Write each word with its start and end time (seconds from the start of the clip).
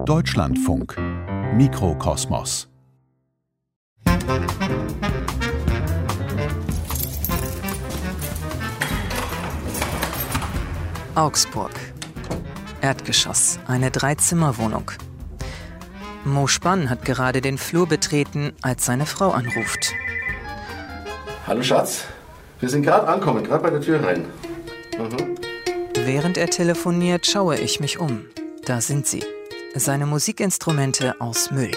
Deutschlandfunk 0.00 0.96
Mikrokosmos 1.54 2.68
Augsburg. 11.14 11.70
Erdgeschoss, 12.80 13.60
eine 13.68 13.92
Dreizimmerwohnung. 13.92 14.90
Mo 16.24 16.48
Spann 16.48 16.90
hat 16.90 17.04
gerade 17.04 17.40
den 17.40 17.56
Flur 17.56 17.86
betreten, 17.86 18.54
als 18.62 18.84
seine 18.84 19.06
Frau 19.06 19.30
anruft. 19.30 19.92
Hallo 21.46 21.62
Schatz, 21.62 22.06
wir 22.58 22.68
sind 22.68 22.82
gerade 22.82 23.06
angekommen, 23.06 23.44
gerade 23.44 23.62
bei 23.62 23.70
der 23.70 23.80
Tür 23.80 24.02
rein. 24.02 24.24
Mhm. 24.98 25.36
Während 25.94 26.36
er 26.38 26.48
telefoniert, 26.48 27.26
schaue 27.26 27.56
ich 27.56 27.78
mich 27.78 28.00
um. 28.00 28.24
Da 28.64 28.80
sind 28.80 29.06
sie. 29.06 29.22
Seine 29.74 30.04
Musikinstrumente 30.04 31.18
aus 31.18 31.50
Müll. 31.50 31.70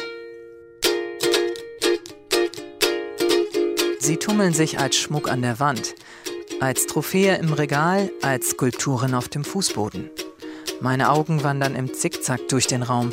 Sie 3.99 4.17
tummeln 4.17 4.53
sich 4.53 4.79
als 4.79 4.97
Schmuck 4.97 5.29
an 5.29 5.41
der 5.41 5.61
Wand, 5.61 5.95
als 6.59 6.87
Trophäe 6.87 7.37
im 7.37 7.53
Regal, 7.53 8.11
als 8.21 8.49
Skulpturen 8.49 9.13
auf 9.13 9.29
dem 9.29 9.45
Fußboden. 9.45 10.09
Meine 10.81 11.09
Augen 11.09 11.43
wandern 11.43 11.73
im 11.73 11.93
Zickzack 11.93 12.47
durch 12.49 12.67
den 12.67 12.83
Raum. 12.83 13.11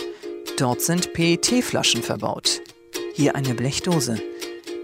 Dort 0.59 0.81
sind 0.81 1.13
PET-Flaschen 1.13 2.03
verbaut. 2.03 2.61
Hier 3.15 3.37
eine 3.37 3.55
Blechdose. 3.55 4.21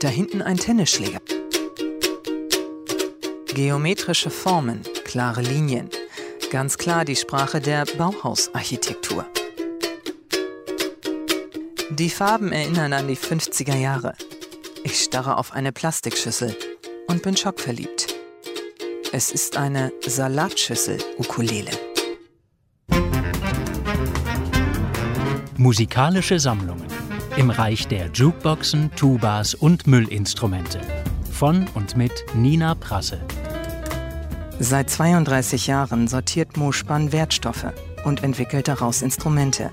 Da 0.00 0.08
hinten 0.08 0.42
ein 0.42 0.58
Tennisschläger. 0.58 1.20
Geometrische 3.46 4.30
Formen, 4.30 4.83
klare 5.05 5.42
Linien. 5.42 5.91
Ganz 6.52 6.78
klar 6.78 7.05
die 7.05 7.16
Sprache 7.16 7.60
der 7.60 7.84
Bauhausarchitektur. 7.84 9.27
Die 11.91 12.10
Farben 12.10 12.52
erinnern 12.52 12.92
an 12.92 13.09
die 13.09 13.16
50er 13.16 13.75
Jahre. 13.75 14.12
Ich 14.84 15.00
starre 15.00 15.39
auf 15.39 15.53
eine 15.53 15.72
Plastikschüssel 15.72 16.55
und 17.06 17.22
bin 17.22 17.34
schockverliebt. 17.34 18.14
Es 19.11 19.30
ist 19.30 19.56
eine 19.56 19.91
Salatschüssel-Ukulele. 20.06 21.70
Musikalische 25.56 26.39
Sammlungen 26.39 26.86
im 27.39 27.48
Reich 27.48 27.89
der 27.89 28.11
Jukeboxen, 28.12 28.91
Tubas 28.95 29.55
und 29.55 29.86
Müllinstrumente. 29.86 30.80
Von 31.33 31.69
und 31.75 31.97
mit 31.97 32.12
Nina 32.34 32.75
Prasse. 32.75 33.20
Seit 34.61 34.91
32 34.91 35.69
Jahren 35.69 36.06
sortiert 36.06 36.56
Mo 36.58 36.70
Spann 36.70 37.12
Wertstoffe 37.12 37.73
und 38.05 38.23
entwickelt 38.25 38.69
daraus 38.69 39.00
Instrumente. 39.00 39.70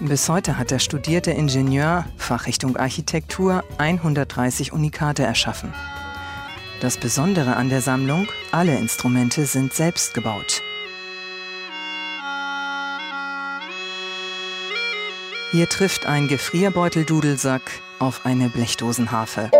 Bis 0.00 0.28
heute 0.28 0.58
hat 0.58 0.72
der 0.72 0.80
studierte 0.80 1.30
Ingenieur, 1.30 2.04
Fachrichtung 2.16 2.76
Architektur, 2.76 3.62
130 3.78 4.72
Unikate 4.72 5.22
erschaffen. 5.22 5.72
Das 6.80 6.98
Besondere 6.98 7.54
an 7.56 7.68
der 7.68 7.80
Sammlung, 7.80 8.26
alle 8.50 8.76
Instrumente 8.76 9.46
sind 9.46 9.72
selbst 9.72 10.12
gebaut. 10.12 10.62
Hier 15.52 15.68
trifft 15.68 16.06
ein 16.06 16.26
Gefrierbeutel-Dudelsack 16.26 17.62
auf 18.00 18.26
eine 18.26 18.48
Blechdosenharfe. 18.48 19.50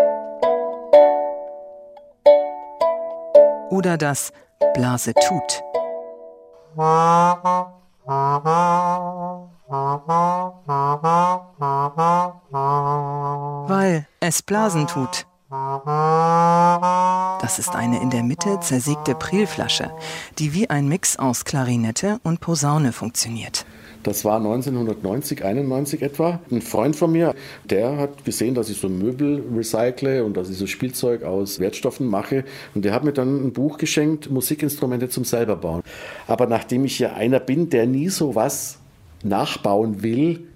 Oder 3.71 3.97
das 3.97 4.33
Blase 4.75 5.15
tut. 5.15 5.63
Weil 13.69 14.07
es 14.21 14.43
Blasen 14.43 14.87
tut. 14.87 15.27
Das 17.41 17.59
ist 17.59 17.75
eine 17.75 18.03
in 18.03 18.11
der 18.11 18.23
Mitte 18.25 18.61
zersägte 18.61 19.15
Prilflasche, 19.15 19.91
die 20.39 20.53
wie 20.53 20.69
ein 20.69 20.87
Mix 20.89 21.19
aus 21.19 21.45
Klarinette 21.47 22.19
und 22.25 22.41
Posaune 22.41 22.93
funktioniert. 22.93 23.65
Das 24.03 24.25
war 24.27 24.37
1990, 24.37 25.43
91 25.45 26.03
etwa. 26.03 26.41
Ein 26.51 26.61
Freund 26.61 26.95
von 26.95 27.11
mir, 27.13 27.35
der 27.65 27.97
hat 27.97 28.27
gesehen, 28.27 28.55
dass 28.55 28.69
ich 28.69 28.79
so 28.79 28.91
Möbel 28.91 29.43
recycle 29.57 30.23
und 30.25 30.37
dass 30.37 30.51
ich 30.51 30.59
so 30.59 30.67
Spielzeug 30.67 31.23
aus 31.23 31.59
Wertstoffen 31.59 32.07
mache. 32.07 32.45
Und 32.75 32.85
der 32.85 32.93
hat 32.93 33.05
mir 33.05 33.15
dann 33.15 33.47
ein 33.47 33.55
Buch 33.55 33.79
geschenkt, 33.79 34.31
Musikinstrumente 34.31 35.09
zum 35.09 35.25
selber 35.25 35.57
bauen. 35.57 35.83
Aber 36.27 36.47
nachdem 36.47 36.85
ich 36.85 36.99
ja 36.99 37.15
einer 37.15 37.41
bin, 37.41 37.71
der 37.71 37.87
nie 37.87 38.11
so 38.11 38.35
was 38.35 38.79
nachbauen 39.25 40.03
will, 40.03 40.49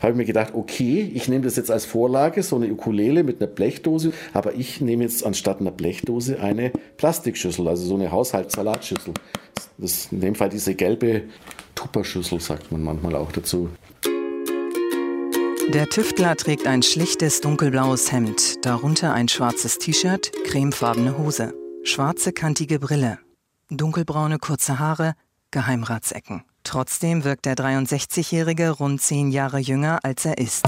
habe 0.00 0.12
ich 0.12 0.16
mir 0.16 0.24
gedacht, 0.24 0.54
okay, 0.54 1.10
ich 1.14 1.28
nehme 1.28 1.44
das 1.44 1.56
jetzt 1.56 1.70
als 1.70 1.84
Vorlage, 1.84 2.42
so 2.42 2.56
eine 2.56 2.72
Ukulele 2.72 3.22
mit 3.22 3.40
einer 3.40 3.50
Blechdose, 3.50 4.12
aber 4.32 4.54
ich 4.54 4.80
nehme 4.80 5.04
jetzt 5.04 5.24
anstatt 5.24 5.60
einer 5.60 5.70
Blechdose 5.70 6.40
eine 6.40 6.72
Plastikschüssel, 6.96 7.68
also 7.68 7.84
so 7.84 7.94
eine 7.94 8.10
Haushaltssalatschüssel. 8.10 9.14
Das 9.78 10.08
in 10.10 10.20
dem 10.20 10.34
Fall 10.34 10.48
diese 10.48 10.74
gelbe 10.74 11.22
Tupperschüssel, 11.74 12.40
sagt 12.40 12.72
man 12.72 12.82
manchmal 12.82 13.14
auch 13.14 13.32
dazu. 13.32 13.68
Der 15.72 15.86
Tüftler 15.86 16.36
trägt 16.36 16.66
ein 16.66 16.82
schlichtes 16.82 17.40
dunkelblaues 17.40 18.12
Hemd, 18.12 18.66
darunter 18.66 19.14
ein 19.14 19.28
schwarzes 19.28 19.78
T-Shirt, 19.78 20.32
cremefarbene 20.44 21.16
Hose, 21.16 21.54
schwarze 21.84 22.32
kantige 22.32 22.78
Brille, 22.78 23.18
dunkelbraune 23.70 24.38
kurze 24.38 24.78
Haare, 24.80 25.14
Geheimratsecken. 25.50 26.42
Trotzdem 26.64 27.24
wirkt 27.24 27.44
der 27.44 27.56
63-Jährige 27.56 28.70
rund 28.70 29.00
zehn 29.00 29.30
Jahre 29.30 29.58
jünger, 29.58 30.00
als 30.02 30.24
er 30.24 30.38
ist. 30.38 30.64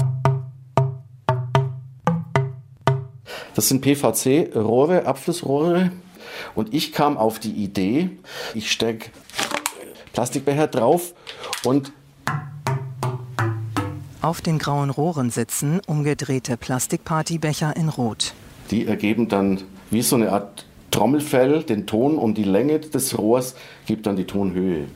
Das 3.55 3.69
sind 3.69 3.81
PVC-Rohre, 3.81 5.05
Abflussrohre. 5.05 5.91
Und 6.53 6.73
ich 6.73 6.91
kam 6.91 7.17
auf 7.17 7.39
die 7.39 7.53
Idee, 7.53 8.09
ich 8.53 8.71
stecke 8.71 9.09
Plastikbecher 10.13 10.67
drauf 10.67 11.13
und 11.63 11.91
auf 14.21 14.41
den 14.41 14.57
grauen 14.57 14.89
Rohren 14.89 15.29
sitzen 15.29 15.81
umgedrehte 15.85 16.57
Plastikpartybecher 16.57 17.75
in 17.75 17.89
Rot. 17.89 18.33
Die 18.71 18.87
ergeben 18.87 19.27
dann 19.27 19.61
wie 19.91 20.01
so 20.01 20.15
eine 20.15 20.31
Art 20.31 20.65
Trommelfell 20.89 21.63
den 21.63 21.85
Ton 21.85 22.17
und 22.17 22.35
die 22.35 22.43
Länge 22.43 22.79
des 22.79 23.17
Rohrs 23.17 23.55
gibt 23.85 24.07
dann 24.07 24.15
die 24.15 24.25
Tonhöhe. 24.25 24.87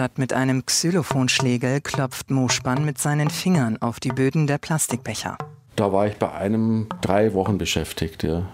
Statt 0.00 0.16
mit 0.16 0.32
einem 0.32 0.64
Xylophonschlägel 0.64 1.82
klopft 1.82 2.30
Mo 2.30 2.48
Spann 2.48 2.86
mit 2.86 2.96
seinen 2.96 3.28
Fingern 3.28 3.76
auf 3.82 4.00
die 4.00 4.08
Böden 4.08 4.46
der 4.46 4.56
Plastikbecher. 4.56 5.36
Da 5.76 5.92
war 5.92 6.06
ich 6.06 6.16
bei 6.16 6.32
einem 6.32 6.86
drei 7.02 7.34
Wochen 7.34 7.58
beschäftigt, 7.58 8.22
ja. 8.22 8.48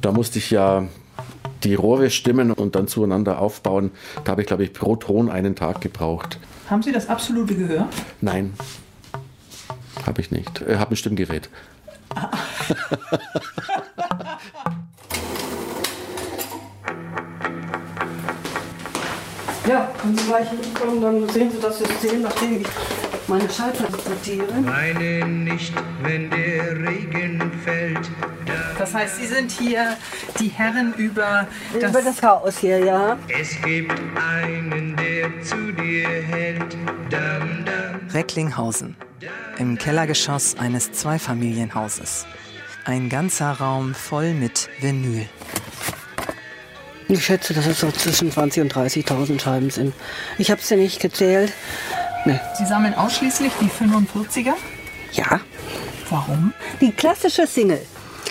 Da 0.00 0.12
musste 0.12 0.38
ich 0.38 0.52
ja 0.52 0.86
die 1.64 1.74
Rohre 1.74 2.10
stimmen 2.10 2.52
und 2.52 2.76
dann 2.76 2.86
zueinander 2.86 3.40
aufbauen. 3.40 3.90
Da 4.22 4.30
habe 4.30 4.42
ich, 4.42 4.46
glaube 4.46 4.62
ich, 4.62 4.72
pro 4.72 4.94
Ton 4.94 5.28
einen 5.28 5.56
Tag 5.56 5.80
gebraucht. 5.80 6.38
Haben 6.70 6.84
Sie 6.84 6.92
das 6.92 7.08
absolute 7.08 7.56
Gehör? 7.56 7.88
Nein, 8.20 8.52
habe 10.06 10.20
ich 10.20 10.30
nicht. 10.30 10.62
Ich 10.68 10.78
habe 10.78 10.94
ein 10.94 10.96
Stimmgerät. 10.96 11.50
Ja, 19.68 19.90
wenn 20.02 20.16
Sie 20.16 20.24
gleich 20.24 20.48
hinkommen, 20.48 21.02
dann 21.02 21.28
sehen 21.28 21.50
Sie 21.50 21.60
das 21.60 21.78
System, 21.78 22.22
nachdem 22.22 22.62
ich 22.62 22.66
meine 23.26 23.50
Schallplatte 23.50 24.00
sortiere. 24.00 24.46
Weine 24.64 25.26
nicht, 25.26 25.74
wenn 26.00 26.30
der 26.30 26.74
Regen 26.88 27.52
fällt. 27.62 28.10
Das 28.78 28.94
heißt, 28.94 29.16
Sie 29.16 29.26
sind 29.26 29.50
hier 29.50 29.98
die 30.40 30.48
Herren 30.48 30.94
über 30.94 31.46
das, 31.78 31.90
über 31.90 32.00
das 32.00 32.16
Chaos 32.16 32.56
hier, 32.56 32.78
ja. 32.78 33.18
Es 33.28 33.60
gibt 33.60 34.00
einen, 34.16 34.96
der 34.96 35.42
zu 35.42 35.72
dir 35.72 36.08
hält. 36.08 36.74
Dam, 37.10 37.66
dam. 37.66 38.00
Recklinghausen. 38.14 38.96
Im 39.58 39.76
Kellergeschoss 39.76 40.56
eines 40.58 40.92
Zweifamilienhauses. 40.92 42.24
Ein 42.86 43.10
ganzer 43.10 43.52
Raum 43.52 43.94
voll 43.94 44.32
mit 44.32 44.70
Vinyl. 44.80 45.28
Ich 47.08 47.24
schätze, 47.24 47.54
dass 47.54 47.66
es 47.66 47.80
so 47.80 47.90
zwischen 47.90 48.30
20.000 48.30 48.60
und 48.60 48.74
30.000 48.74 49.40
Scheiben 49.40 49.70
sind. 49.70 49.94
Ich 50.36 50.50
habe 50.50 50.60
sie 50.60 50.76
nicht 50.76 51.00
gezählt. 51.00 51.52
Nee. 52.26 52.38
Sie 52.56 52.66
sammeln 52.66 52.94
ausschließlich 52.94 53.52
die 53.60 53.70
45er? 53.70 54.52
Ja. 55.12 55.40
Warum? 56.10 56.52
Die 56.80 56.92
klassische 56.92 57.46
Single 57.46 57.80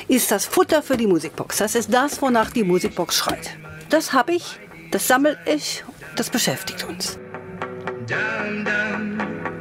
ist 0.07 0.29
das 0.29 0.45
Futter 0.45 0.83
für 0.83 0.95
die 0.95 1.07
Musikbox. 1.07 1.57
Das 1.57 1.73
ist 1.73 1.91
das, 1.91 2.21
wonach 2.21 2.51
die 2.51 2.63
Musikbox 2.63 3.15
schreit. 3.15 3.57
Das 3.89 4.13
habe 4.13 4.33
ich, 4.33 4.59
das 4.91 5.07
sammle 5.07 5.37
ich, 5.45 5.83
das 6.15 6.29
beschäftigt 6.29 6.83
uns. 6.83 7.17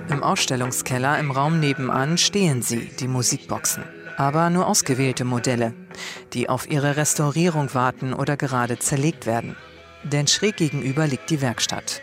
Im 0.09 0.23
Ausstellungskeller 0.23 1.19
im 1.19 1.31
Raum 1.31 1.59
nebenan 1.59 2.19
stehen 2.19 2.63
sie, 2.63 2.91
die 3.01 3.09
Musikboxen. 3.09 3.83
Aber 4.17 4.51
nur 4.51 4.67
ausgewählte 4.67 5.25
Modelle. 5.25 5.75
Die 6.33 6.49
auf 6.49 6.71
ihre 6.71 6.97
Restaurierung 6.97 7.75
warten 7.75 8.15
oder 8.15 8.37
gerade 8.37 8.79
zerlegt 8.79 9.27
werden. 9.27 9.57
Denn 10.03 10.27
schräg 10.27 10.57
gegenüber 10.57 11.07
liegt 11.07 11.31
die 11.31 11.41
Werkstatt. 11.41 12.03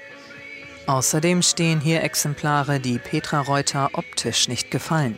Außerdem 0.86 1.42
stehen 1.42 1.80
hier 1.80 2.04
Exemplare, 2.04 2.80
die 2.80 3.00
Petra 3.00 3.40
Reuter 3.40 3.92
optisch 3.94 4.50
nicht 4.50 4.70
gefallen, 4.70 5.18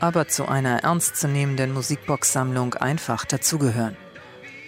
aber 0.00 0.28
zu 0.28 0.46
einer 0.46 0.84
ernstzunehmenden 0.84 1.72
Musikbox-Sammlung 1.72 2.74
einfach 2.74 3.24
dazugehören. 3.24 3.96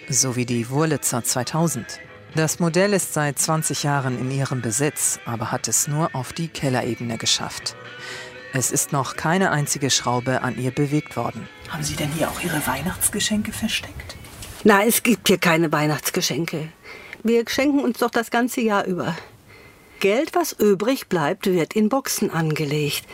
So 0.09 0.35
wie 0.35 0.45
die 0.45 0.69
Wurlitzer 0.69 1.23
2000. 1.23 1.99
Das 2.33 2.59
Modell 2.59 2.93
ist 2.93 3.13
seit 3.13 3.37
20 3.37 3.83
Jahren 3.83 4.17
in 4.17 4.31
ihrem 4.31 4.61
Besitz, 4.61 5.19
aber 5.25 5.51
hat 5.51 5.67
es 5.67 5.87
nur 5.87 6.15
auf 6.15 6.33
die 6.33 6.47
Kellerebene 6.47 7.17
geschafft. 7.17 7.75
Es 8.53 8.71
ist 8.71 8.91
noch 8.91 9.15
keine 9.15 9.51
einzige 9.51 9.89
Schraube 9.89 10.41
an 10.41 10.57
ihr 10.57 10.71
bewegt 10.71 11.15
worden. 11.17 11.47
Haben 11.71 11.83
Sie 11.83 11.95
denn 11.95 12.11
hier 12.11 12.29
auch 12.29 12.41
Ihre 12.41 12.67
Weihnachtsgeschenke 12.67 13.53
versteckt? 13.53 14.17
Nein, 14.65 14.89
es 14.89 15.03
gibt 15.03 15.29
hier 15.29 15.37
keine 15.37 15.71
Weihnachtsgeschenke. 15.71 16.67
Wir 17.23 17.47
schenken 17.47 17.79
uns 17.79 17.99
doch 17.99 18.09
das 18.09 18.29
ganze 18.29 18.59
Jahr 18.59 18.85
über. 18.85 19.15
Geld, 20.01 20.35
was 20.35 20.51
übrig 20.51 21.07
bleibt, 21.07 21.45
wird 21.45 21.73
in 21.73 21.87
Boxen 21.87 22.29
angelegt. 22.29 23.05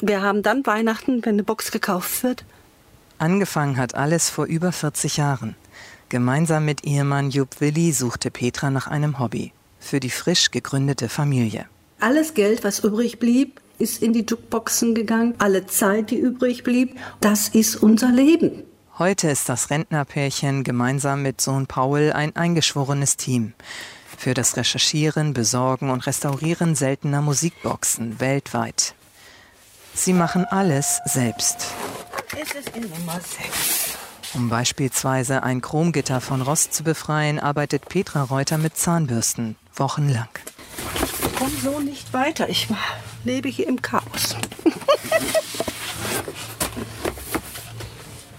Wir 0.00 0.22
haben 0.22 0.42
dann 0.42 0.64
Weihnachten, 0.64 1.24
wenn 1.24 1.34
eine 1.34 1.44
Box 1.44 1.70
gekauft 1.70 2.22
wird. 2.22 2.44
Angefangen 3.18 3.76
hat 3.76 3.94
alles 3.94 4.30
vor 4.30 4.46
über 4.46 4.72
40 4.72 5.18
Jahren. 5.18 5.54
Gemeinsam 6.08 6.64
mit 6.64 6.84
Ehemann 6.84 7.30
Jupp 7.30 7.60
Willi 7.60 7.92
suchte 7.92 8.30
Petra 8.30 8.70
nach 8.70 8.86
einem 8.86 9.18
Hobby 9.18 9.52
für 9.78 10.00
die 10.00 10.10
frisch 10.10 10.50
gegründete 10.50 11.08
Familie. 11.08 11.66
Alles 12.00 12.34
Geld, 12.34 12.64
was 12.64 12.80
übrig 12.80 13.18
blieb, 13.18 13.60
ist 13.82 14.02
in 14.02 14.12
die 14.12 14.24
Jukeboxen 14.24 14.94
gegangen. 14.94 15.34
Alle 15.38 15.66
Zeit, 15.66 16.10
die 16.10 16.18
übrig 16.18 16.62
blieb, 16.62 16.96
das 17.20 17.48
ist 17.48 17.76
unser 17.76 18.10
Leben. 18.10 18.62
Heute 18.98 19.28
ist 19.28 19.48
das 19.48 19.70
Rentnerpärchen 19.70 20.62
gemeinsam 20.62 21.22
mit 21.22 21.40
Sohn 21.40 21.66
Paul 21.66 22.12
ein 22.12 22.36
eingeschworenes 22.36 23.16
Team 23.16 23.54
für 24.16 24.34
das 24.34 24.56
Recherchieren, 24.56 25.34
Besorgen 25.34 25.90
und 25.90 26.06
Restaurieren 26.06 26.76
seltener 26.76 27.22
Musikboxen 27.22 28.20
weltweit. 28.20 28.94
Sie 29.94 30.12
machen 30.12 30.44
alles 30.44 31.00
selbst. 31.04 31.66
Es 32.40 32.52
ist 32.52 32.76
in 32.76 32.82
Nummer 32.82 33.20
6. 33.20 33.98
Um 34.34 34.48
beispielsweise 34.48 35.42
ein 35.42 35.60
Chromgitter 35.60 36.20
von 36.20 36.40
Rost 36.40 36.72
zu 36.72 36.84
befreien, 36.84 37.40
arbeitet 37.40 37.88
Petra 37.88 38.22
Reuter 38.22 38.58
mit 38.58 38.76
Zahnbürsten 38.76 39.56
wochenlang. 39.74 40.28
Ich 41.44 41.48
komme 41.48 41.74
so 41.74 41.80
nicht 41.80 42.12
weiter. 42.12 42.48
Ich 42.48 42.68
lebe 43.24 43.48
hier 43.48 43.66
im 43.66 43.82
Chaos. 43.82 44.36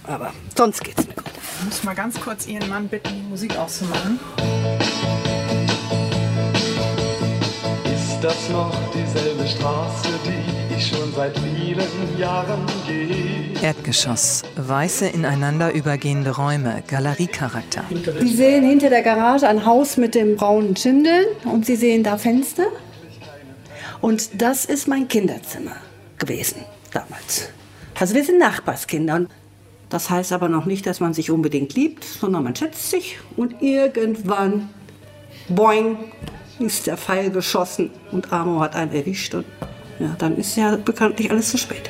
Aber 0.04 0.32
sonst 0.56 0.82
geht's 0.82 1.06
mir 1.06 1.12
gut. 1.12 1.24
Ich 1.58 1.64
muss 1.66 1.84
mal 1.84 1.94
ganz 1.94 2.18
kurz 2.18 2.46
Ihren 2.46 2.66
Mann 2.70 2.88
bitten, 2.88 3.10
die 3.14 3.28
Musik 3.28 3.58
auszumachen. 3.58 4.18
Ist 7.84 8.20
das 8.22 8.48
noch 8.48 8.74
dieselbe 8.94 9.46
Straße, 9.48 10.08
die 10.24 10.74
ich 10.74 10.86
schon 10.86 11.12
seit 11.14 11.38
vielen 11.38 12.18
Jahren 12.18 12.64
gehe? 12.86 13.52
Erdgeschoss, 13.60 14.44
weiße 14.56 15.08
ineinander 15.08 15.74
übergehende 15.74 16.30
Räume, 16.30 16.82
Galeriecharakter. 16.86 17.84
Sie 18.20 18.34
sehen 18.34 18.66
hinter 18.66 18.88
der 18.88 19.02
Garage 19.02 19.46
ein 19.46 19.66
Haus 19.66 19.98
mit 19.98 20.14
dem 20.14 20.36
braunen 20.36 20.74
Schindeln 20.74 21.26
und 21.44 21.66
Sie 21.66 21.76
sehen 21.76 22.02
da 22.02 22.16
Fenster. 22.16 22.64
Und 24.04 24.42
das 24.42 24.66
ist 24.66 24.86
mein 24.86 25.08
Kinderzimmer 25.08 25.76
gewesen 26.18 26.66
damals. 26.92 27.48
Also 27.98 28.14
wir 28.14 28.22
sind 28.22 28.38
Nachbarskinder. 28.38 29.14
Und 29.14 29.30
Das 29.88 30.10
heißt 30.10 30.32
aber 30.32 30.50
noch 30.50 30.66
nicht, 30.66 30.84
dass 30.84 31.00
man 31.00 31.14
sich 31.14 31.30
unbedingt 31.30 31.72
liebt, 31.72 32.04
sondern 32.04 32.44
man 32.44 32.54
schätzt 32.54 32.90
sich 32.90 33.18
und 33.38 33.62
irgendwann, 33.62 34.68
boing, 35.48 35.96
ist 36.58 36.86
der 36.86 36.98
Pfeil 36.98 37.30
geschossen 37.30 37.92
und 38.12 38.30
Amo 38.30 38.60
hat 38.60 38.76
einen 38.76 38.92
erwischt. 38.92 39.34
Und 39.36 39.46
ja, 39.98 40.14
dann 40.18 40.36
ist 40.36 40.54
ja 40.54 40.76
bekanntlich 40.76 41.30
alles 41.30 41.48
zu 41.48 41.56
spät. 41.56 41.88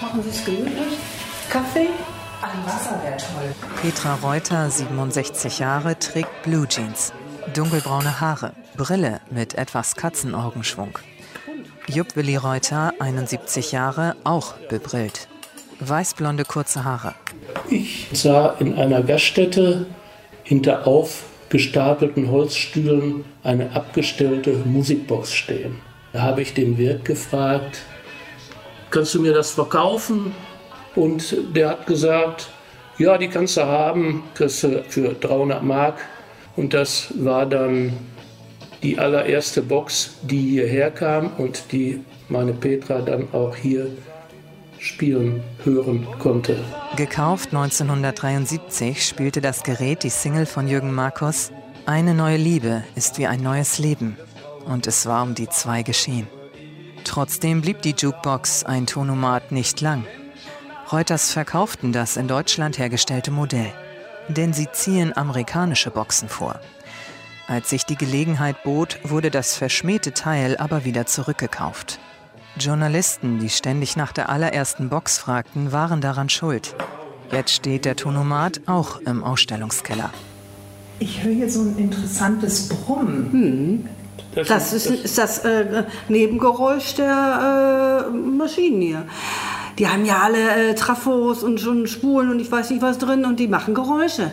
Machen 0.00 0.22
Sie 0.22 0.30
es 0.30 0.44
gemütlich. 0.44 0.98
Kaffee? 1.50 1.85
Wäre 3.06 3.16
toll. 3.18 3.54
Petra 3.82 4.14
Reuter, 4.16 4.68
67 4.68 5.60
Jahre, 5.60 5.96
trägt 5.96 6.42
Blue 6.42 6.66
Jeans, 6.66 7.12
dunkelbraune 7.54 8.20
Haare, 8.20 8.52
Brille 8.76 9.20
mit 9.30 9.54
etwas 9.54 9.94
Katzenaugenschwung. 9.94 10.98
Jupp 11.86 12.16
Willi 12.16 12.34
Reuter, 12.34 12.92
71 12.98 13.70
Jahre, 13.70 14.16
auch 14.24 14.54
bebrillt. 14.68 15.28
Weißblonde 15.78 16.44
kurze 16.44 16.82
Haare. 16.82 17.14
Ich 17.70 18.08
sah 18.12 18.56
in 18.58 18.74
einer 18.74 19.02
Gaststätte 19.02 19.86
hinter 20.42 20.84
aufgestapelten 20.88 22.28
Holzstühlen 22.28 23.24
eine 23.44 23.70
abgestellte 23.76 24.52
Musikbox 24.64 25.32
stehen. 25.32 25.78
Da 26.12 26.22
habe 26.22 26.42
ich 26.42 26.54
den 26.54 26.76
Wirt 26.76 27.04
gefragt, 27.04 27.82
kannst 28.90 29.14
du 29.14 29.20
mir 29.20 29.32
das 29.32 29.52
verkaufen? 29.52 30.34
Und 30.96 31.36
der 31.54 31.68
hat 31.68 31.86
gesagt, 31.86 32.48
ja, 32.98 33.18
die 33.18 33.28
kannst 33.28 33.56
du 33.56 33.62
haben, 33.64 34.24
kriegst 34.34 34.62
du 34.62 34.82
für 34.88 35.14
300 35.14 35.62
Mark. 35.62 35.98
Und 36.56 36.72
das 36.72 37.12
war 37.16 37.46
dann 37.46 37.92
die 38.82 38.98
allererste 38.98 39.62
Box, 39.62 40.16
die 40.22 40.50
hierher 40.50 40.90
kam 40.90 41.32
und 41.38 41.72
die 41.72 42.00
meine 42.28 42.52
Petra 42.52 43.00
dann 43.00 43.28
auch 43.32 43.54
hier 43.54 43.90
spielen 44.78 45.42
hören 45.64 46.06
konnte. 46.18 46.58
Gekauft 46.96 47.48
1973 47.48 49.04
spielte 49.04 49.40
das 49.40 49.62
Gerät 49.62 50.02
die 50.02 50.10
Single 50.10 50.46
von 50.46 50.68
Jürgen 50.68 50.94
Markus 50.94 51.50
Eine 51.86 52.14
neue 52.14 52.36
Liebe 52.36 52.84
ist 52.94 53.18
wie 53.18 53.26
ein 53.26 53.42
neues 53.42 53.78
Leben. 53.78 54.16
Und 54.66 54.86
es 54.86 55.06
war 55.06 55.22
um 55.22 55.34
die 55.34 55.48
zwei 55.48 55.82
geschehen. 55.82 56.26
Trotzdem 57.04 57.60
blieb 57.60 57.82
die 57.82 57.94
Jukebox 57.96 58.64
ein 58.64 58.86
Tonomat 58.86 59.52
nicht 59.52 59.80
lang. 59.80 60.04
Reuters 60.92 61.32
verkauften 61.32 61.92
das 61.92 62.16
in 62.16 62.28
Deutschland 62.28 62.78
hergestellte 62.78 63.32
Modell. 63.32 63.72
Denn 64.28 64.52
sie 64.52 64.68
ziehen 64.72 65.16
amerikanische 65.16 65.90
Boxen 65.90 66.28
vor. 66.28 66.60
Als 67.48 67.70
sich 67.70 67.84
die 67.84 67.96
Gelegenheit 67.96 68.62
bot, 68.62 68.98
wurde 69.02 69.30
das 69.30 69.56
verschmähte 69.56 70.12
Teil 70.12 70.56
aber 70.56 70.84
wieder 70.84 71.06
zurückgekauft. 71.06 71.98
Journalisten, 72.56 73.38
die 73.40 73.50
ständig 73.50 73.96
nach 73.96 74.12
der 74.12 74.28
allerersten 74.28 74.88
Box 74.88 75.18
fragten, 75.18 75.72
waren 75.72 76.00
daran 76.00 76.28
schuld. 76.28 76.74
Jetzt 77.32 77.52
steht 77.52 77.84
der 77.84 77.96
Tonomat 77.96 78.60
auch 78.66 79.00
im 79.00 79.24
Ausstellungskeller. 79.24 80.10
Ich 81.00 81.22
höre 81.22 81.34
hier 81.34 81.50
so 81.50 81.62
ein 81.62 81.76
interessantes 81.76 82.68
Brummen. 82.68 83.88
Das 84.34 84.72
ist, 84.72 84.86
ist 84.86 85.18
das 85.18 85.38
äh, 85.40 85.84
Nebengeräusch 86.08 86.94
der 86.94 88.06
äh, 88.06 88.10
Maschinen 88.10 88.80
hier. 88.80 89.06
Die 89.78 89.88
haben 89.88 90.06
ja 90.06 90.22
alle 90.22 90.70
äh, 90.70 90.74
Trafos 90.74 91.42
und 91.42 91.60
schon 91.60 91.86
Spulen 91.86 92.30
und 92.30 92.40
ich 92.40 92.50
weiß 92.50 92.70
nicht 92.70 92.82
was 92.82 92.98
drin 92.98 93.24
und 93.24 93.38
die 93.38 93.48
machen 93.48 93.74
Geräusche. 93.74 94.32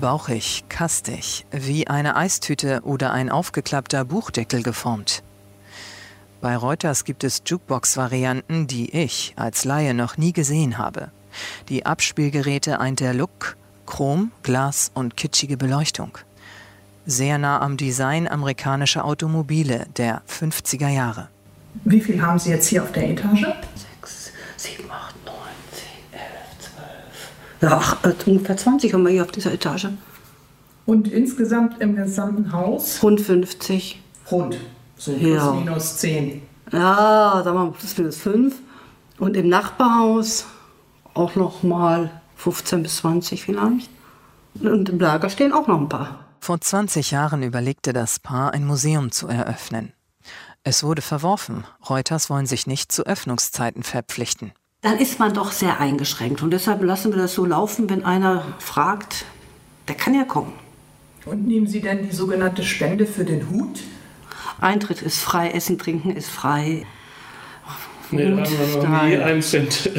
Bauchig, 0.00 0.64
kastig, 0.68 1.46
wie 1.52 1.86
eine 1.86 2.16
Eistüte 2.16 2.80
oder 2.82 3.12
ein 3.12 3.30
aufgeklappter 3.30 4.04
Buchdeckel 4.04 4.64
geformt. 4.64 5.22
Bei 6.40 6.56
Reuters 6.56 7.04
gibt 7.04 7.22
es 7.22 7.42
Jukebox-Varianten, 7.46 8.66
die 8.66 8.90
ich 8.90 9.34
als 9.36 9.64
Laie 9.64 9.94
noch 9.94 10.16
nie 10.16 10.32
gesehen 10.32 10.76
habe. 10.76 11.12
Die 11.68 11.86
Abspielgeräte 11.86 12.80
eint 12.80 12.98
der 12.98 13.14
Look, 13.14 13.56
Chrom, 13.86 14.32
Glas 14.42 14.90
und 14.94 15.16
kitschige 15.16 15.56
Beleuchtung. 15.56 16.18
Sehr 17.06 17.38
nah 17.38 17.60
am 17.60 17.76
Design 17.76 18.26
amerikanischer 18.26 19.04
Automobile 19.04 19.86
der 19.96 20.22
50er 20.28 20.88
Jahre. 20.88 21.28
Wie 21.84 22.00
viel 22.00 22.20
haben 22.20 22.40
Sie 22.40 22.50
jetzt 22.50 22.66
hier 22.66 22.82
auf 22.82 22.90
der 22.90 23.10
Etage? 23.10 23.46
Ja, 27.62 27.78
ach, 27.80 28.04
äh, 28.04 28.12
ungefähr 28.26 28.56
20 28.56 28.92
haben 28.92 29.04
wir 29.04 29.12
hier 29.12 29.22
auf 29.22 29.30
dieser 29.32 29.52
Etage. 29.52 29.88
Und 30.84 31.08
insgesamt 31.08 31.80
im 31.80 31.94
gesamten 31.96 32.52
Haus? 32.52 33.02
Rund 33.02 33.20
50. 33.20 34.02
Rund. 34.30 34.56
So 34.96 35.12
plus 35.12 35.22
Ja. 35.30 35.52
minus 35.52 35.96
10. 35.98 36.42
Ja, 36.72 37.40
sagen 37.44 37.56
wir 37.56 37.64
mal 37.66 37.70
plus 37.72 37.96
minus 37.98 38.16
5. 38.18 38.54
Und 39.18 39.36
im 39.36 39.48
Nachbarhaus 39.48 40.46
auch 41.14 41.36
noch 41.36 41.62
mal 41.62 42.10
15 42.36 42.82
bis 42.82 42.96
20 42.96 43.42
vielleicht. 43.44 43.90
Und 44.60 44.88
im 44.88 44.98
Lager 44.98 45.30
stehen 45.30 45.52
auch 45.52 45.68
noch 45.68 45.80
ein 45.80 45.88
paar. 45.88 46.18
Vor 46.40 46.60
20 46.60 47.12
Jahren 47.12 47.42
überlegte 47.44 47.92
das 47.92 48.18
Paar, 48.18 48.52
ein 48.52 48.66
Museum 48.66 49.12
zu 49.12 49.28
eröffnen. 49.28 49.92
Es 50.64 50.82
wurde 50.82 51.02
verworfen. 51.02 51.64
Reuters 51.88 52.28
wollen 52.30 52.46
sich 52.46 52.66
nicht 52.66 52.90
zu 52.90 53.04
Öffnungszeiten 53.06 53.82
verpflichten. 53.84 54.52
Dann 54.82 54.98
ist 54.98 55.20
man 55.20 55.32
doch 55.32 55.52
sehr 55.52 55.78
eingeschränkt. 55.80 56.42
Und 56.42 56.50
deshalb 56.50 56.82
lassen 56.82 57.12
wir 57.12 57.18
das 57.18 57.34
so 57.34 57.46
laufen, 57.46 57.88
wenn 57.88 58.04
einer 58.04 58.44
fragt, 58.58 59.24
der 59.88 59.94
kann 59.94 60.12
ja 60.12 60.24
kommen. 60.24 60.52
Und 61.24 61.46
nehmen 61.46 61.68
Sie 61.68 61.80
denn 61.80 62.02
die 62.02 62.14
sogenannte 62.14 62.64
Spende 62.64 63.06
für 63.06 63.24
den 63.24 63.48
Hut? 63.48 63.80
Eintritt 64.60 65.00
ist 65.02 65.20
frei, 65.20 65.50
Essen, 65.50 65.78
Trinken 65.78 66.10
ist 66.10 66.28
frei. 66.28 66.84
Nee, 68.10 68.30
da 68.30 68.36
haben 68.36 68.44
wir 68.44 68.88
noch 68.88 69.02
nie 69.04 69.16
einen 69.16 69.40
Cent 69.40 69.72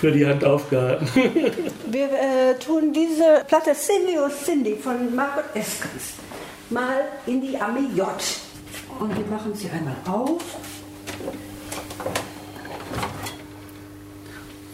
für 0.00 0.12
die 0.12 0.26
Hand 0.26 0.44
aufgehalten. 0.44 1.08
Wir 1.90 2.04
äh, 2.10 2.58
tun 2.58 2.92
diese 2.92 3.44
Platte 3.48 3.72
Cindy 3.72 4.18
oh 4.18 4.28
Cindy 4.28 4.76
von 4.76 5.14
Margot 5.14 5.44
Eskens 5.54 6.16
mal 6.68 7.00
in 7.26 7.40
die 7.40 7.58
Armee 7.58 7.88
J. 7.96 8.06
Und 8.98 9.16
wir 9.16 9.24
machen 9.26 9.54
sie 9.54 9.70
einmal 9.70 9.96
auf. 10.06 10.42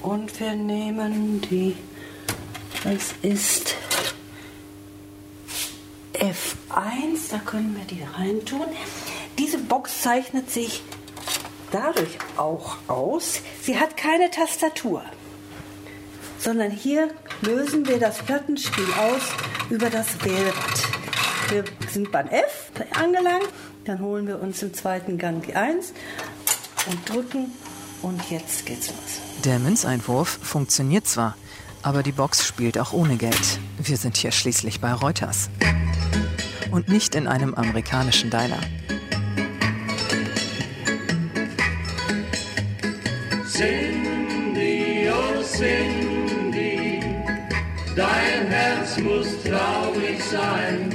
Und 0.04 0.38
wir 0.38 0.52
nehmen 0.52 1.40
die, 1.40 1.74
das 2.84 3.14
ist 3.22 3.74
F1, 6.12 7.30
da 7.30 7.38
können 7.38 7.74
wir 7.74 7.86
die 7.86 8.02
reintun. 8.02 8.66
Diese 9.38 9.56
Box 9.56 10.02
zeichnet 10.02 10.50
sich 10.50 10.82
dadurch 11.72 12.18
auch 12.36 12.76
aus, 12.86 13.40
sie 13.62 13.80
hat 13.80 13.96
keine 13.96 14.30
Tastatur, 14.30 15.02
sondern 16.38 16.70
hier 16.70 17.08
lösen 17.40 17.88
wir 17.88 17.98
das 17.98 18.18
Plattenspiel 18.18 18.86
aus 18.98 19.22
über 19.70 19.88
das 19.88 20.22
Wählrad. 20.22 20.82
Wir 21.48 21.64
sind 21.90 22.12
beim 22.12 22.28
F 22.28 22.72
angelangt, 22.94 23.48
dann 23.86 24.00
holen 24.00 24.26
wir 24.26 24.38
uns 24.38 24.62
im 24.62 24.74
zweiten 24.74 25.16
Gang 25.16 25.42
die 25.46 25.54
1 25.54 25.94
und 26.90 27.08
drücken 27.08 27.50
und 28.04 28.30
jetzt 28.30 28.66
geht's 28.66 28.88
los. 28.88 29.20
Der 29.44 29.58
Münzeinwurf 29.58 30.38
funktioniert 30.42 31.06
zwar, 31.06 31.36
aber 31.82 32.02
die 32.02 32.12
Box 32.12 32.46
spielt 32.46 32.78
auch 32.78 32.92
ohne 32.92 33.16
Geld. 33.16 33.58
Wir 33.78 33.96
sind 33.96 34.16
hier 34.16 34.30
schließlich 34.30 34.80
bei 34.80 34.92
Reuters. 34.92 35.48
Und 36.70 36.88
nicht 36.88 37.14
in 37.14 37.26
einem 37.26 37.54
amerikanischen 37.54 38.30
Diner. 38.30 38.58
Cindy, 43.50 45.08
oh 45.10 45.42
Cindy, 45.42 47.00
dein 47.96 48.48
Herz 48.48 48.98
muss 48.98 49.28
traurig 49.44 50.22
sein. 50.30 50.90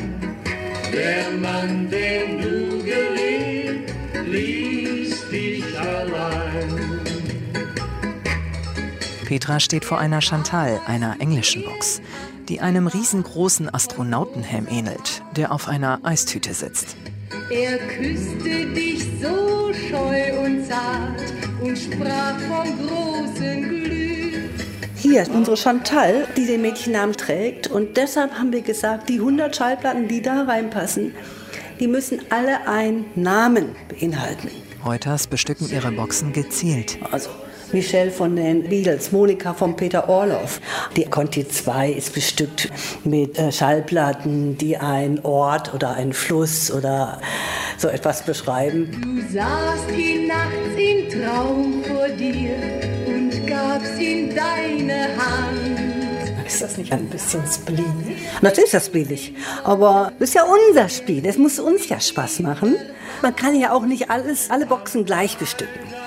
Der 0.94 1.32
Mann, 1.32 1.90
den 1.90 2.42
du 2.42 2.84
geliebt, 2.84 3.94
ließ 4.26 4.69
Petra 9.30 9.60
steht 9.60 9.86
vor 9.86 10.00
einer 10.00 10.22
Chantal, 10.22 10.82
einer 10.88 11.18
englischen 11.20 11.64
Box, 11.64 12.02
die 12.48 12.62
einem 12.62 12.88
riesengroßen 12.88 13.72
Astronautenhelm 13.72 14.66
ähnelt, 14.68 15.22
der 15.36 15.52
auf 15.52 15.68
einer 15.68 16.00
Eistüte 16.02 16.52
sitzt. 16.56 16.98
Er 17.52 17.78
küsste 17.78 18.66
dich 18.74 19.06
so 19.22 19.72
scheu 19.72 20.40
und 20.44 20.66
zart 20.66 21.22
und 21.62 21.78
sprach 21.78 22.40
vom 22.40 22.88
großen 22.88 23.70
Glück. 23.70 24.50
Hier 24.96 25.28
unsere 25.32 25.58
Chantal, 25.58 26.28
die 26.36 26.48
den 26.48 26.64
Mädchennamen 26.64 27.16
trägt. 27.16 27.68
Und 27.68 27.98
deshalb 27.98 28.34
haben 28.34 28.52
wir 28.52 28.64
gesagt, 28.64 29.10
die 29.10 29.20
100 29.20 29.56
Schallplatten, 29.56 30.08
die 30.08 30.24
da 30.24 30.42
reinpassen, 30.46 31.14
die 31.80 31.88
müssen 31.88 32.20
alle 32.32 32.68
einen 32.68 33.06
Namen 33.14 33.76
beinhalten. 33.90 34.50
Reuters 34.84 35.28
bestücken 35.28 35.70
ihre 35.70 35.92
Boxen 35.92 36.34
gezielt. 36.34 36.98
Also 37.12 37.30
Michelle 37.72 38.12
von 38.12 38.36
den 38.36 38.64
Beatles, 38.64 39.12
Monika 39.12 39.54
von 39.54 39.76
Peter 39.76 40.10
Orloff. 40.10 40.60
Die 40.96 41.06
Conti 41.06 41.48
2 41.48 41.92
ist 41.92 42.14
bestückt 42.14 42.70
mit 43.04 43.38
äh, 43.38 43.52
Schallplatten, 43.52 44.58
die 44.58 44.78
einen 44.78 45.20
Ort 45.20 45.74
oder 45.74 45.94
einen 45.94 46.14
Fluss 46.14 46.72
oder 46.72 47.22
so 47.78 47.88
etwas 47.88 48.24
beschreiben. 48.24 48.90
Du 48.92 49.34
sahst 49.34 49.92
ihn 49.96 50.28
nachts 50.28 50.78
im 50.78 51.22
Traum 51.22 51.84
vor 51.84 52.08
dir 52.10 52.56
und 53.08 53.48
gabst 53.48 54.00
ihm 54.00 54.34
deine 54.34 55.08
Hand. 55.18 56.48
Ist 56.48 56.62
das 56.64 56.78
nicht 56.78 56.92
ein 56.92 57.06
bisschen 57.08 57.44
spleen? 57.46 58.16
Natürlich 58.42 58.66
ist 58.66 58.74
das 58.74 58.90
billig, 58.90 59.34
aber 59.64 60.12
das 60.18 60.30
ist 60.30 60.36
ja 60.36 60.44
unser 60.44 60.90
Spiel. 60.90 61.24
Es 61.26 61.38
muss 61.38 61.60
uns 61.60 61.88
ja 61.88 62.00
Spaß 62.00 62.40
machen. 62.40 62.76
Man 63.22 63.36
kann 63.36 63.56
ja 63.56 63.72
auch 63.72 63.86
nicht 63.86 64.10
alles, 64.10 64.50
alle 64.50 64.66
Boxen 64.66 65.06
gleich 65.06 65.38
bestücken. 65.38 65.99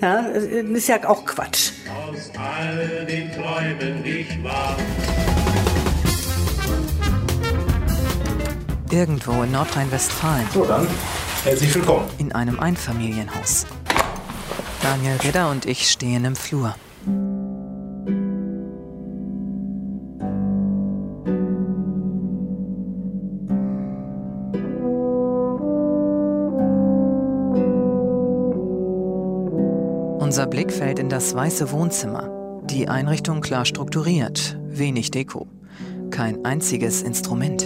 Ja, 0.00 0.22
das 0.22 0.44
ist 0.44 0.88
ja 0.88 1.06
auch 1.06 1.26
Quatsch. 1.26 1.72
Aus 2.08 2.30
all 2.38 3.04
den 3.04 3.30
Träumen 3.32 4.02
nicht 4.02 4.42
wahr. 4.42 4.74
Irgendwo 8.90 9.42
in 9.42 9.52
Nordrhein-Westfalen. 9.52 10.46
So, 10.54 10.64
dann 10.64 10.88
herzlich 11.44 11.74
willkommen. 11.74 12.08
In 12.16 12.32
einem 12.32 12.58
Einfamilienhaus. 12.58 13.66
Daniel 14.82 15.16
Ridder 15.22 15.50
und 15.50 15.66
ich 15.66 15.90
stehen 15.90 16.24
im 16.24 16.34
Flur. 16.34 16.74
Blick 30.60 30.72
fällt 30.72 30.98
in 30.98 31.08
das 31.08 31.34
weiße 31.34 31.72
Wohnzimmer. 31.72 32.60
Die 32.64 32.86
Einrichtung 32.86 33.40
klar 33.40 33.64
strukturiert, 33.64 34.58
wenig 34.66 35.10
Deko. 35.10 35.48
Kein 36.10 36.44
einziges 36.44 37.00
Instrument. 37.00 37.62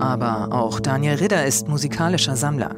Aber 0.00 0.48
auch 0.50 0.80
Daniel 0.80 1.18
Ridder 1.18 1.44
ist 1.46 1.68
musikalischer 1.68 2.34
Sammler. 2.34 2.74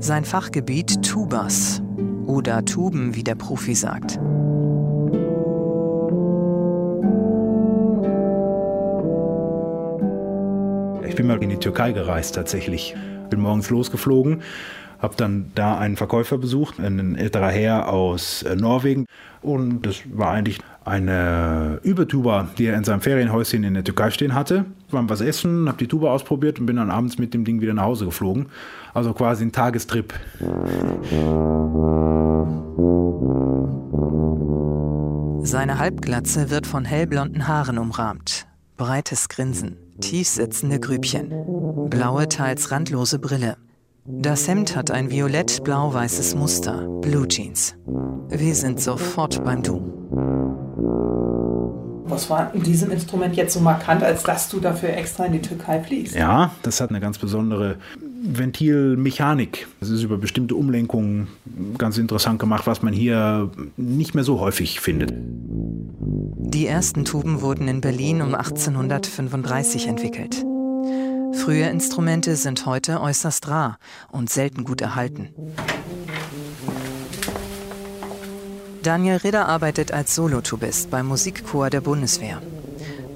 Sein 0.00 0.24
Fachgebiet 0.24 1.06
Tubas 1.06 1.80
oder 2.26 2.64
Tuben, 2.64 3.14
wie 3.14 3.22
der 3.22 3.36
Profi 3.36 3.76
sagt. 3.76 4.18
Ich 11.06 11.14
bin 11.14 11.28
mal 11.28 11.40
in 11.40 11.50
die 11.50 11.58
Türkei 11.58 11.92
gereist 11.92 12.34
tatsächlich. 12.34 12.96
Bin 13.30 13.40
morgens 13.40 13.70
losgeflogen, 13.70 14.42
habe 15.00 15.14
dann 15.16 15.52
da 15.54 15.78
einen 15.78 15.96
Verkäufer 15.96 16.38
besucht, 16.38 16.78
ein 16.78 17.16
älterer 17.16 17.50
Herr 17.50 17.88
aus 17.88 18.42
äh, 18.42 18.56
Norwegen. 18.56 19.06
Und 19.42 19.82
das 19.82 20.00
war 20.12 20.30
eigentlich 20.32 20.58
eine 20.84 21.80
Übertuba, 21.82 22.48
die 22.56 22.66
er 22.66 22.76
in 22.76 22.84
seinem 22.84 23.00
Ferienhäuschen 23.00 23.62
in 23.62 23.74
der 23.74 23.84
Türkei 23.84 24.10
stehen 24.10 24.34
hatte. 24.34 24.64
Wir 24.90 24.98
haben 24.98 25.10
was 25.10 25.20
essen, 25.20 25.68
habe 25.68 25.78
die 25.78 25.86
Tuba 25.86 26.10
ausprobiert 26.10 26.58
und 26.58 26.66
bin 26.66 26.76
dann 26.76 26.90
abends 26.90 27.18
mit 27.18 27.34
dem 27.34 27.44
Ding 27.44 27.60
wieder 27.60 27.74
nach 27.74 27.84
Hause 27.84 28.06
geflogen. 28.06 28.46
Also 28.94 29.12
quasi 29.12 29.44
ein 29.44 29.52
Tagestrip. 29.52 30.14
Seine 35.42 35.78
Halbglatze 35.78 36.50
wird 36.50 36.66
von 36.66 36.84
hellblonden 36.84 37.46
Haaren 37.46 37.78
umrahmt. 37.78 38.46
Breites 38.76 39.28
Grinsen, 39.28 39.76
tiefsitzende 40.00 40.80
Grübchen, 40.80 41.32
blaue, 41.90 42.28
teils 42.28 42.70
randlose 42.70 43.18
Brille. 43.18 43.56
Das 44.06 44.48
Hemd 44.48 44.74
hat 44.74 44.90
ein 44.90 45.10
violett-blau-weißes 45.10 46.34
Muster, 46.34 46.86
Blue 47.02 47.28
Jeans. 47.28 47.76
Wir 48.30 48.54
sind 48.54 48.80
sofort 48.80 49.44
beim 49.44 49.62
Du. 49.62 49.92
Was 52.04 52.30
war 52.30 52.54
in 52.54 52.62
diesem 52.62 52.90
Instrument 52.90 53.36
jetzt 53.36 53.52
so 53.52 53.60
markant, 53.60 54.02
als 54.02 54.22
dass 54.22 54.48
du 54.48 54.60
dafür 54.60 54.90
extra 54.90 55.26
in 55.26 55.32
die 55.32 55.42
Türkei 55.42 55.82
fliegst? 55.82 56.14
Ja, 56.14 56.52
das 56.62 56.80
hat 56.80 56.88
eine 56.88 57.00
ganz 57.00 57.18
besondere 57.18 57.76
Ventilmechanik. 58.22 59.68
Das 59.80 59.90
ist 59.90 60.02
über 60.02 60.16
bestimmte 60.16 60.54
Umlenkungen 60.54 61.28
ganz 61.76 61.98
interessant 61.98 62.38
gemacht, 62.38 62.66
was 62.66 62.82
man 62.82 62.94
hier 62.94 63.50
nicht 63.76 64.14
mehr 64.14 64.24
so 64.24 64.40
häufig 64.40 64.80
findet. 64.80 65.12
Die 66.58 66.66
ersten 66.66 67.04
Tuben 67.04 67.40
wurden 67.40 67.68
in 67.68 67.80
Berlin 67.80 68.20
um 68.20 68.34
1835 68.34 69.86
entwickelt. 69.86 70.44
Frühe 71.32 71.68
Instrumente 71.68 72.34
sind 72.34 72.66
heute 72.66 73.00
äußerst 73.00 73.46
rar 73.46 73.78
und 74.10 74.28
selten 74.28 74.64
gut 74.64 74.80
erhalten. 74.80 75.28
Daniel 78.82 79.18
Ridder 79.18 79.46
arbeitet 79.46 79.92
als 79.92 80.16
Solotubist 80.16 80.90
beim 80.90 81.06
Musikchor 81.06 81.70
der 81.70 81.80
Bundeswehr. 81.80 82.42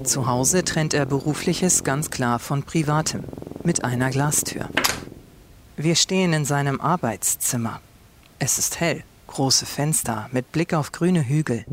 Zu 0.05 0.25
Hause 0.25 0.63
trennt 0.63 0.93
er 0.93 1.05
berufliches 1.05 1.83
ganz 1.83 2.11
klar 2.11 2.39
von 2.39 2.63
privatem 2.63 3.25
mit 3.65 3.83
einer 3.83 4.09
Glastür. 4.09 4.69
Wir 5.75 5.95
stehen 5.95 6.31
in 6.31 6.45
seinem 6.45 6.79
Arbeitszimmer. 6.79 7.81
Es 8.39 8.57
ist 8.57 8.79
hell, 8.79 9.03
große 9.33 9.65
Fenster 9.65 10.29
mit 10.31 10.51
Blick 10.51 10.75
auf 10.75 10.91
grüne 10.91 11.27
Hügel. 11.27 11.65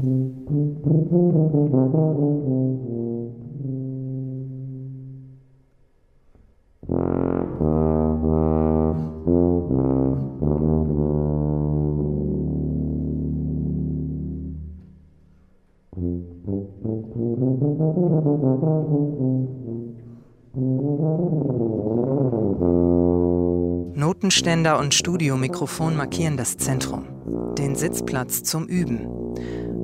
Notenständer 23.94 24.78
und 24.78 24.94
Studiomikrofon 24.94 25.94
markieren 25.94 26.38
das 26.38 26.56
Zentrum 26.56 27.19
den 27.60 27.76
Sitzplatz 27.76 28.42
zum 28.42 28.66
Üben. 28.66 29.06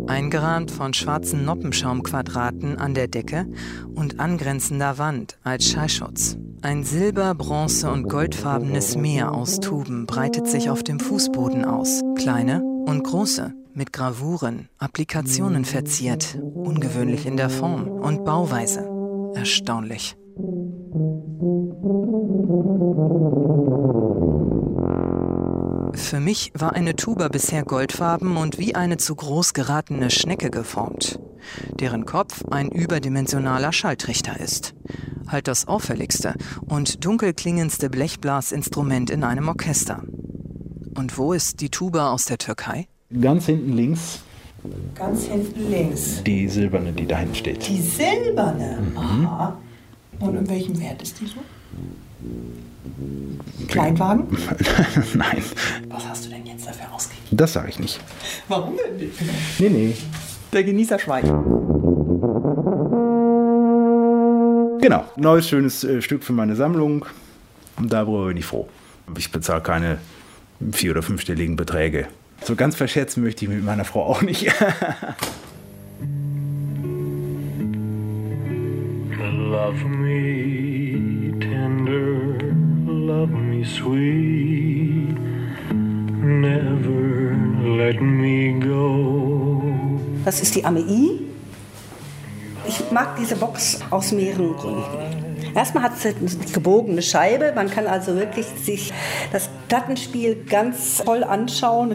Eingerahmt 0.07 0.71
von 0.71 0.95
schwarzen 0.95 1.45
Noppenschaumquadraten 1.45 2.79
an 2.79 2.95
der 2.95 3.07
Decke 3.07 3.47
und 3.95 4.19
angrenzender 4.19 4.99
Wand 4.99 5.39
als 5.43 5.67
Schallschutz. 5.67 6.39
Ein 6.63 6.85
silber-, 6.85 7.35
bronze- 7.35 7.91
und 7.91 8.09
goldfarbenes 8.09 8.97
Meer 8.97 9.33
aus 9.33 9.61
Tuben 9.61 10.07
breitet 10.07 10.47
sich 10.47 10.71
auf 10.71 10.83
dem 10.83 11.01
Fußboden 11.01 11.65
aus. 11.65 12.03
Kleine 12.17 12.63
und 12.63 13.05
große, 13.05 13.53
mit 13.75 13.93
Gravuren, 13.93 14.69
Applikationen 14.79 15.65
verziert, 15.65 16.39
ungewöhnlich 16.41 17.27
in 17.27 17.37
der 17.37 17.51
Form 17.51 17.87
und 17.89 18.25
Bauweise. 18.25 18.89
Erstaunlich. 19.35 20.17
Für 26.07 26.21
mich 26.21 26.53
war 26.55 26.73
eine 26.75 26.95
Tuba 26.95 27.27
bisher 27.27 27.65
goldfarben 27.65 28.37
und 28.37 28.59
wie 28.61 28.77
eine 28.77 28.97
zu 28.97 29.17
groß 29.17 29.55
geratene 29.55 30.09
Schnecke 30.09 30.53
geformt, 30.53 31.19
deren 31.81 32.05
Kopf 32.05 32.45
ein 32.49 32.71
überdimensionaler 32.71 33.73
Schalltrichter 33.73 34.39
ist. 34.39 34.77
Halt 35.27 35.49
das 35.49 35.67
auffälligste 35.67 36.35
und 36.61 37.05
dunkel 37.05 37.35
klingendste 37.35 37.91
Blechblasinstrument 37.91 39.11
in 39.11 39.25
einem 39.25 39.49
Orchester. 39.49 40.05
Und 40.95 41.19
wo 41.19 41.33
ist 41.33 41.61
die 41.61 41.71
Tuba 41.71 42.13
aus 42.13 42.27
der 42.27 42.39
Türkei? 42.39 42.87
Ganz 43.21 43.47
hinten 43.47 43.73
links 43.73 44.21
Ganz 44.95 45.25
hinten 45.25 45.71
links. 45.73 46.23
die 46.23 46.49
silberne, 46.49 46.93
die 46.93 47.07
da 47.07 47.19
hinten 47.19 47.35
steht. 47.35 47.69
Die 47.69 47.83
silberne. 47.83 48.79
Aha. 48.95 49.59
Und 50.21 50.37
in 50.37 50.49
welchem 50.49 50.81
Wert 50.81 51.03
ist 51.03 51.21
die 51.21 51.27
so? 51.27 51.41
Kleinwagen? 53.69 54.27
Nein, 55.15 55.43
Was 55.89 56.07
hast 56.09 56.27
du 56.27 56.31
denn 56.31 56.47
jetzt 56.47 56.67
dafür 56.67 56.93
ausgegeben? 56.95 57.37
das 57.37 57.53
sage 57.53 57.69
ich 57.71 57.79
nicht. 57.79 58.01
Warum 58.49 58.75
denn 58.77 58.97
nicht? 58.97 59.21
Nee, 59.59 59.69
nee. 59.69 59.97
Der 60.53 60.65
Genießer 60.65 60.99
schweigt. 60.99 61.29
Genau, 64.81 65.05
neues 65.17 65.49
schönes 65.49 65.83
äh, 65.85 66.01
Stück 66.01 66.23
für 66.23 66.33
meine 66.33 66.55
Sammlung. 66.55 67.05
Und 67.77 67.93
darüber 67.93 68.27
bin 68.29 68.37
ich 68.37 68.45
froh. 68.45 68.69
Ich 69.19 69.33
bezahle 69.33 69.61
keine 69.63 69.99
vier- 70.73 70.93
oder 70.93 71.03
fünfstelligen 71.03 71.57
Beträge. 71.57 72.07
So 72.45 72.55
ganz 72.55 72.77
verschätzen 72.77 73.23
möchte 73.23 73.45
ich 73.45 73.51
mit 73.51 73.65
meiner 73.65 73.85
Frau 73.85 74.05
auch 74.05 74.23
nicht. 74.23 74.47
Love 79.19 79.85
me 79.89 80.66
love 83.07 83.31
me 83.31 83.65
sweet, 83.65 85.17
never 85.71 87.37
let 87.77 88.03
me 88.03 88.59
go. 88.59 89.63
Das 90.25 90.41
ist 90.41 90.57
die 90.57 90.65
AMI. 90.65 91.21
Ich 92.67 92.91
mag 92.91 93.17
diese 93.17 93.37
Box 93.37 93.79
aus 93.91 94.11
mehreren 94.11 94.57
Gründen. 94.57 95.55
Erstmal 95.55 95.85
hat 95.85 95.97
sie 95.97 96.09
eine 96.09 96.29
gebogene 96.53 97.01
Scheibe. 97.01 97.53
Man 97.55 97.71
kann 97.71 97.87
also 97.87 98.17
wirklich 98.17 98.47
sich 98.47 98.93
das 99.31 99.49
Plattenspiel 99.69 100.45
ganz 100.45 100.97
toll 100.99 101.23
anschauen. 101.23 101.95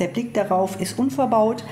Der 0.00 0.08
Blick 0.08 0.32
darauf 0.32 0.80
ist 0.80 0.98
unverbaut. 0.98 1.64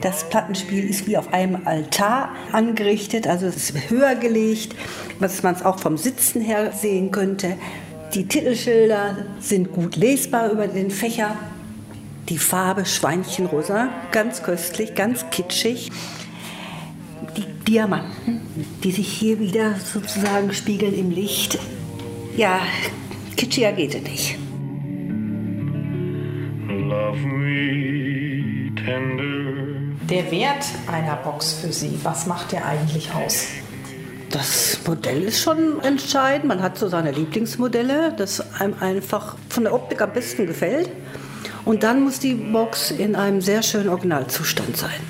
Das 0.00 0.28
Plattenspiel 0.28 0.90
ist 0.90 1.06
wie 1.06 1.16
auf 1.16 1.32
einem 1.32 1.64
Altar 1.64 2.30
angerichtet, 2.50 3.28
also 3.28 3.46
es 3.46 3.70
ist 3.70 3.88
höher 3.88 4.16
gelegt, 4.16 4.74
dass 5.20 5.44
man 5.44 5.54
es 5.54 5.64
auch 5.64 5.78
vom 5.78 5.96
Sitzen 5.96 6.40
her 6.40 6.72
sehen 6.72 7.12
könnte. 7.12 7.56
Die 8.14 8.28
Titelschilder 8.28 9.16
sind 9.40 9.72
gut 9.72 9.96
lesbar 9.96 10.50
über 10.50 10.68
den 10.68 10.90
Fächer. 10.90 11.34
Die 12.28 12.36
Farbe 12.36 12.84
Schweinchenrosa, 12.84 13.88
ganz 14.10 14.42
köstlich, 14.42 14.94
ganz 14.94 15.30
kitschig. 15.30 15.90
Die 17.38 17.46
Diamanten, 17.66 18.42
die 18.84 18.92
sich 18.92 19.08
hier 19.08 19.40
wieder 19.40 19.76
sozusagen 19.76 20.52
spiegeln 20.52 20.94
im 20.94 21.10
Licht. 21.10 21.58
Ja, 22.36 22.60
kitschiger 23.36 23.72
geht 23.72 23.94
es 23.94 24.02
nicht. 24.02 24.38
Love 26.68 27.26
me 27.26 28.74
tender. 28.74 29.96
Der 30.10 30.30
Wert 30.30 30.66
einer 30.86 31.16
Box 31.16 31.54
für 31.54 31.72
Sie, 31.72 31.98
was 32.02 32.26
macht 32.26 32.52
der 32.52 32.66
eigentlich 32.66 33.10
aus? 33.14 33.46
Das 34.32 34.78
Modell 34.86 35.24
ist 35.24 35.40
schon 35.40 35.80
entscheidend. 35.82 36.46
Man 36.46 36.62
hat 36.62 36.78
so 36.78 36.88
seine 36.88 37.12
Lieblingsmodelle, 37.12 38.14
das 38.16 38.42
einem 38.58 38.74
einfach 38.80 39.36
von 39.50 39.64
der 39.64 39.74
Optik 39.74 40.00
am 40.00 40.12
besten 40.14 40.46
gefällt. 40.46 40.88
Und 41.66 41.82
dann 41.82 42.02
muss 42.02 42.18
die 42.18 42.34
Box 42.34 42.90
in 42.90 43.14
einem 43.14 43.42
sehr 43.42 43.62
schönen 43.62 43.90
Originalzustand 43.90 44.76
sein. 44.76 45.00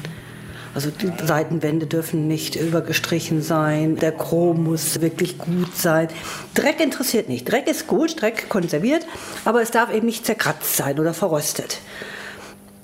Also 0.74 0.90
die 0.90 1.12
Seitenwände 1.24 1.86
dürfen 1.86 2.26
nicht 2.26 2.56
übergestrichen 2.56 3.42
sein, 3.42 3.96
der 3.96 4.10
Chrom 4.10 4.64
muss 4.64 5.00
wirklich 5.00 5.38
gut 5.38 5.76
sein. 5.76 6.08
Dreck 6.54 6.80
interessiert 6.80 7.28
nicht. 7.28 7.50
Dreck 7.50 7.68
ist 7.68 7.86
gut, 7.86 8.20
Dreck 8.20 8.48
konserviert, 8.48 9.06
aber 9.44 9.62
es 9.62 9.70
darf 9.70 9.94
eben 9.94 10.06
nicht 10.06 10.26
zerkratzt 10.26 10.76
sein 10.76 10.98
oder 10.98 11.14
verrostet. 11.14 11.78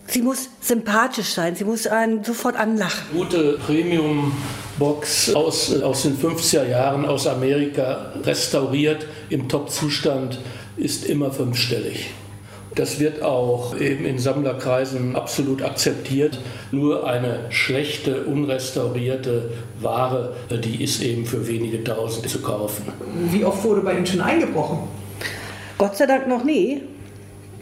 Sie 0.07 0.22
muss 0.22 0.51
sympathisch 0.61 1.35
sein, 1.35 1.57
sie 1.57 1.64
muss 1.64 1.87
einen 1.87 2.22
sofort 2.24 2.57
anlachen. 2.57 3.03
Gute 3.12 3.59
Premium-Box 4.78 5.34
aus, 5.34 5.82
aus 5.82 6.02
den 6.02 6.16
50er 6.16 6.66
Jahren 6.66 7.04
aus 7.04 7.26
Amerika, 7.26 8.12
restauriert 8.24 9.06
im 9.28 9.48
Top-Zustand, 9.48 10.38
ist 10.76 11.04
immer 11.04 11.30
fünfstellig. 11.30 12.10
Das 12.74 13.00
wird 13.00 13.22
auch 13.22 13.76
eben 13.78 14.04
in 14.04 14.18
Sammlerkreisen 14.18 15.16
absolut 15.16 15.62
akzeptiert. 15.62 16.38
Nur 16.70 17.08
eine 17.08 17.40
schlechte, 17.50 18.22
unrestaurierte 18.24 19.50
Ware, 19.80 20.36
die 20.62 20.82
ist 20.82 21.02
eben 21.02 21.26
für 21.26 21.48
wenige 21.48 21.82
Tausend 21.82 22.28
zu 22.28 22.40
kaufen. 22.40 22.84
Wie 23.32 23.44
oft 23.44 23.64
wurde 23.64 23.80
bei 23.80 23.94
Ihnen 23.94 24.06
schon 24.06 24.20
eingebrochen? 24.20 24.80
Gott 25.76 25.96
sei 25.96 26.06
Dank 26.06 26.28
noch 26.28 26.44
nie. 26.44 26.82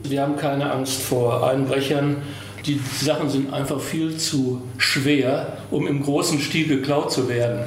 Wir 0.02 0.20
haben 0.20 0.36
keine 0.36 0.70
Angst 0.70 1.00
vor 1.00 1.48
Einbrechern. 1.48 2.18
Die 2.66 2.80
Sachen 3.00 3.30
sind 3.30 3.52
einfach 3.52 3.80
viel 3.80 4.16
zu 4.16 4.60
schwer, 4.76 5.58
um 5.70 5.86
im 5.86 6.02
großen 6.02 6.40
Stil 6.40 6.66
geklaut 6.66 7.12
zu 7.12 7.28
werden. 7.28 7.60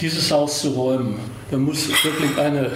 Dieses 0.00 0.30
Haus 0.30 0.62
zu 0.62 0.70
räumen, 0.70 1.18
da 1.50 1.58
muss 1.58 1.88
wirklich 2.02 2.38
eine 2.38 2.70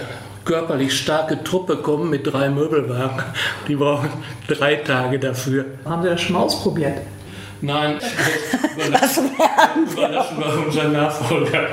körperlich 0.45 0.95
starke 0.97 1.43
Truppe 1.43 1.77
kommen 1.77 2.11
mit 2.11 2.27
drei 2.27 2.49
Möbelwagen. 2.49 3.23
Die 3.67 3.75
brauchen 3.75 4.09
drei 4.47 4.75
Tage 4.75 5.17
dafür. 5.17 5.65
Haben 5.83 6.03
Sie 6.03 6.09
das 6.09 6.21
schon 6.21 6.33
mal 6.33 6.43
ausprobiert? 6.43 6.99
Nein, 7.61 7.97
das 8.91 9.17
überlassen 9.17 10.37
wir 10.37 10.65
unseren 10.67 10.93
Nachfolger. 10.93 11.67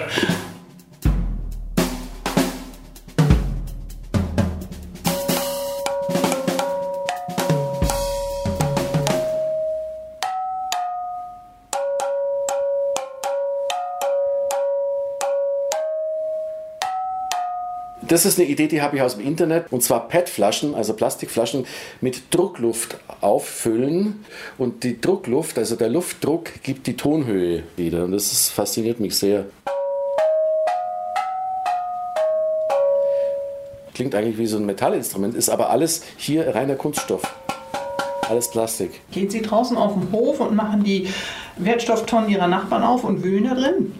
Das 18.15 18.25
ist 18.25 18.39
eine 18.39 18.47
Idee, 18.47 18.69
die 18.69 18.81
habe 18.81 18.95
ich 18.95 19.03
aus 19.03 19.17
dem 19.17 19.27
Internet. 19.27 19.73
Und 19.73 19.83
zwar 19.83 20.07
PET-Flaschen, 20.07 20.77
also 20.77 20.93
Plastikflaschen 20.93 21.67
mit 22.01 22.33
Druckluft 22.33 22.97
auffüllen. 23.21 24.25
Und 24.57 24.85
die 24.85 25.01
Druckluft, 25.01 25.59
also 25.59 25.75
der 25.75 25.89
Luftdruck, 25.89 26.63
gibt 26.63 26.87
die 26.87 26.97
Tonhöhe 26.97 27.65
wieder. 27.75 28.05
Und 28.05 28.13
das 28.13 28.31
ist, 28.31 28.51
fasziniert 28.51 29.01
mich 29.01 29.17
sehr. 29.17 29.47
Klingt 33.95 34.15
eigentlich 34.15 34.39
wie 34.39 34.47
so 34.47 34.59
ein 34.59 34.65
Metallinstrument, 34.65 35.35
ist 35.35 35.49
aber 35.49 35.71
alles 35.71 36.03
hier 36.17 36.55
reiner 36.55 36.77
Kunststoff. 36.77 37.23
Alles 38.29 38.49
Plastik. 38.49 39.01
Gehen 39.11 39.29
Sie 39.29 39.43
draußen 39.43 39.77
auf 39.77 39.95
den 39.95 40.13
Hof 40.13 40.39
und 40.39 40.55
machen 40.55 40.85
die 40.85 41.09
Wertstofftonnen 41.57 42.31
Ihrer 42.31 42.47
Nachbarn 42.47 42.85
auf 42.85 43.03
und 43.03 43.25
wühlen 43.25 43.43
da 43.43 43.57
drin? 43.57 43.93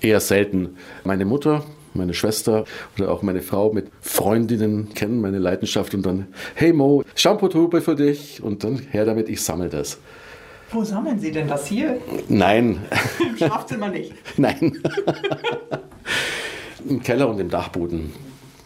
Eher 0.00 0.20
selten. 0.20 0.78
Meine 1.04 1.26
Mutter, 1.26 1.64
meine 1.94 2.14
Schwester 2.14 2.64
oder 2.96 3.10
auch 3.10 3.22
meine 3.22 3.42
Frau 3.42 3.72
mit 3.72 3.88
Freundinnen 4.00 4.94
kennen 4.94 5.20
meine 5.20 5.38
Leidenschaft 5.38 5.94
und 5.94 6.06
dann, 6.06 6.28
hey 6.54 6.72
Mo, 6.72 7.02
Shampoo-Tube 7.14 7.82
für 7.82 7.94
dich 7.94 8.42
und 8.42 8.64
dann 8.64 8.78
her 8.90 9.04
damit, 9.04 9.28
ich 9.28 9.42
sammle 9.42 9.68
das. 9.68 9.98
Wo 10.70 10.84
sammeln 10.84 11.18
Sie 11.18 11.32
denn 11.32 11.48
das 11.48 11.66
hier? 11.66 11.98
Nein, 12.28 12.78
Im 13.30 13.36
Schlafzimmer 13.36 13.88
nicht. 13.88 14.12
nein. 14.36 14.78
Im 16.88 17.02
Keller 17.02 17.28
und 17.28 17.40
im 17.40 17.50
Dachboden. 17.50 18.12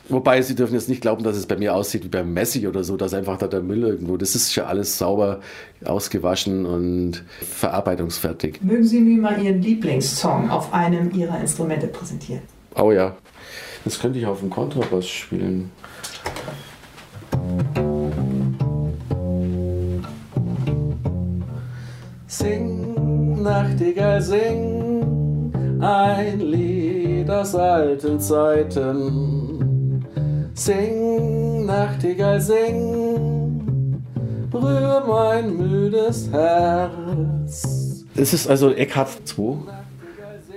Wobei, 0.08 0.42
Sie 0.42 0.54
dürfen 0.54 0.74
jetzt 0.74 0.88
nicht 0.88 1.00
glauben, 1.00 1.24
dass 1.24 1.37
es 1.37 1.46
bei 1.46 1.56
mir 1.56 1.74
aussieht 1.74 2.04
wie 2.04 2.08
beim 2.08 2.35
Messi 2.35 2.66
oder 2.66 2.85
so, 2.85 2.96
dass 2.96 3.14
einfach 3.14 3.38
da 3.38 3.46
der 3.46 3.62
Müll 3.62 3.82
irgendwo, 3.82 4.16
das 4.16 4.35
ist 4.35 4.52
schon 4.52 4.64
alles 4.64 4.98
sauber 4.98 5.40
ausgewaschen 5.85 6.66
und 6.66 7.24
verarbeitungsfertig. 7.40 8.61
Mögen 8.62 8.85
Sie 8.85 9.00
mir 9.00 9.20
mal 9.22 9.42
Ihren 9.42 9.62
Lieblingssong 9.62 10.50
auf 10.50 10.72
einem 10.74 11.12
Ihrer 11.12 11.40
Instrumente 11.40 11.87
präsentieren? 11.87 12.42
Oh 12.74 12.90
ja, 12.90 13.14
das 13.85 13.98
könnte 14.00 14.18
ich 14.18 14.26
auf 14.26 14.40
dem 14.40 14.48
Kontrabass 14.48 15.06
spielen. 15.06 15.70
Sing, 22.26 23.42
Nachtigall, 23.42 24.22
sing 24.22 25.52
ein 25.82 26.40
Lied 26.40 27.28
aus 27.28 27.54
alten 27.54 28.18
Zeiten. 28.18 30.02
Sing, 30.54 31.66
Nachtigall, 31.66 32.40
sing, 32.40 34.02
rühr 34.52 35.04
mein 35.06 35.56
müdes 35.56 36.30
Herz. 36.30 38.06
Es 38.14 38.32
ist 38.32 38.48
also 38.48 38.72
Eckhart 38.72 39.11
2. 39.24 39.82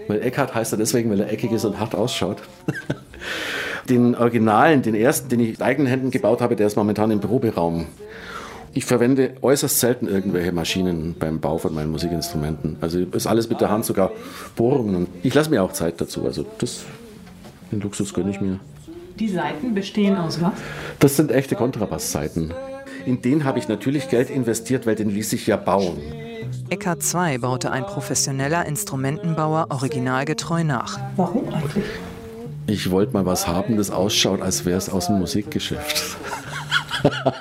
Weil 0.08 0.22
Eckhart 0.22 0.54
heißt 0.54 0.74
er 0.74 0.78
deswegen, 0.78 1.10
weil 1.10 1.20
er 1.20 1.32
eckig 1.32 1.52
ist 1.52 1.66
und 1.66 1.80
hart 1.80 1.96
ausschaut. 1.96 2.42
Den 3.90 4.16
Originalen, 4.16 4.82
den 4.82 4.96
ersten, 4.96 5.30
den 5.30 5.40
ich 5.40 5.50
mit 5.50 5.62
eigenen 5.62 5.88
Händen 5.88 6.10
gebaut 6.10 6.42
habe, 6.42 6.56
der 6.56 6.66
ist 6.66 6.76
momentan 6.76 7.12
im 7.12 7.20
Proberaum. 7.20 7.86
Ich 8.74 8.84
verwende 8.84 9.36
äußerst 9.42 9.80
selten 9.80 10.08
irgendwelche 10.08 10.52
Maschinen 10.52 11.16
beim 11.18 11.40
Bau 11.40 11.60
von 11.60 11.74
meinen 11.74 11.92
Musikinstrumenten. 11.92 12.78
Also 12.82 13.00
ist 13.00 13.28
alles 13.28 13.48
mit 13.48 13.62
der 13.62 13.70
Hand, 13.70 13.86
sogar 13.86 14.12
Bohrungen. 14.56 15.08
Ich 15.22 15.36
lasse 15.36 15.52
mir 15.52 15.62
auch 15.62 15.72
Zeit 15.72 16.02
dazu. 16.02 16.26
Also 16.26 16.46
das, 16.58 16.84
den 17.72 17.80
Luxus 17.80 18.14
gönne 18.14 18.32
ich 18.32 18.42
mir. 18.42 18.60
Die 19.20 19.30
Seiten 19.30 19.76
bestehen 19.76 20.18
aus 20.18 20.42
was? 20.42 20.54
Das 21.00 21.16
sind 21.16 21.32
echte 21.32 21.56
Kontrabassseiten. 21.56 22.54
In 23.06 23.22
den 23.22 23.44
habe 23.44 23.60
ich 23.60 23.68
natürlich 23.68 24.10
Geld 24.10 24.30
investiert, 24.30 24.88
weil 24.88 24.96
den 24.96 25.10
ließ 25.10 25.30
sich 25.30 25.46
ja 25.46 25.58
bauen. 25.58 26.02
Eckart 26.70 27.04
II 27.14 27.38
baute 27.38 27.72
ein 27.72 27.86
professioneller 27.86 28.66
Instrumentenbauer 28.66 29.68
originalgetreu 29.70 30.64
nach. 30.64 31.00
Warum 31.16 31.48
eigentlich? 31.54 31.86
Ich 32.68 32.90
wollte 32.90 33.14
mal 33.14 33.28
was 33.28 33.48
haben, 33.48 33.78
das 33.78 33.92
ausschaut, 33.92 34.42
als 34.42 34.66
wäre 34.66 34.78
es 34.78 34.90
aus 34.90 35.08
dem 35.08 35.20
Musikgeschäft. 35.20 36.18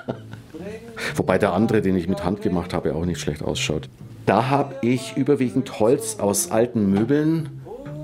Wobei 1.16 1.38
der 1.38 1.54
andere, 1.54 1.80
den 1.80 1.96
ich 1.96 2.08
mit 2.08 2.24
Hand 2.24 2.42
gemacht 2.42 2.74
habe, 2.74 2.94
auch 2.94 3.06
nicht 3.06 3.20
schlecht 3.20 3.42
ausschaut. 3.42 3.88
Da 4.26 4.50
habe 4.50 4.74
ich 4.82 5.16
überwiegend 5.16 5.80
Holz 5.80 6.16
aus 6.18 6.50
alten 6.50 6.90
Möbeln 6.90 7.48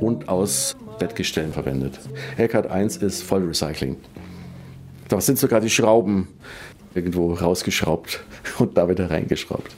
und 0.00 0.30
aus 0.30 0.76
Bettgestellen 0.98 1.52
verwendet. 1.52 1.98
Eckart 2.38 2.70
1 2.70 2.98
ist 2.98 3.22
Vollrecycling. 3.22 3.96
Da 5.08 5.20
sind 5.20 5.38
sogar 5.38 5.60
die 5.60 5.70
Schrauben 5.70 6.28
irgendwo 6.94 7.32
rausgeschraubt 7.34 8.20
und 8.58 8.76
da 8.76 8.88
wieder 8.88 9.10
reingeschraubt. 9.10 9.74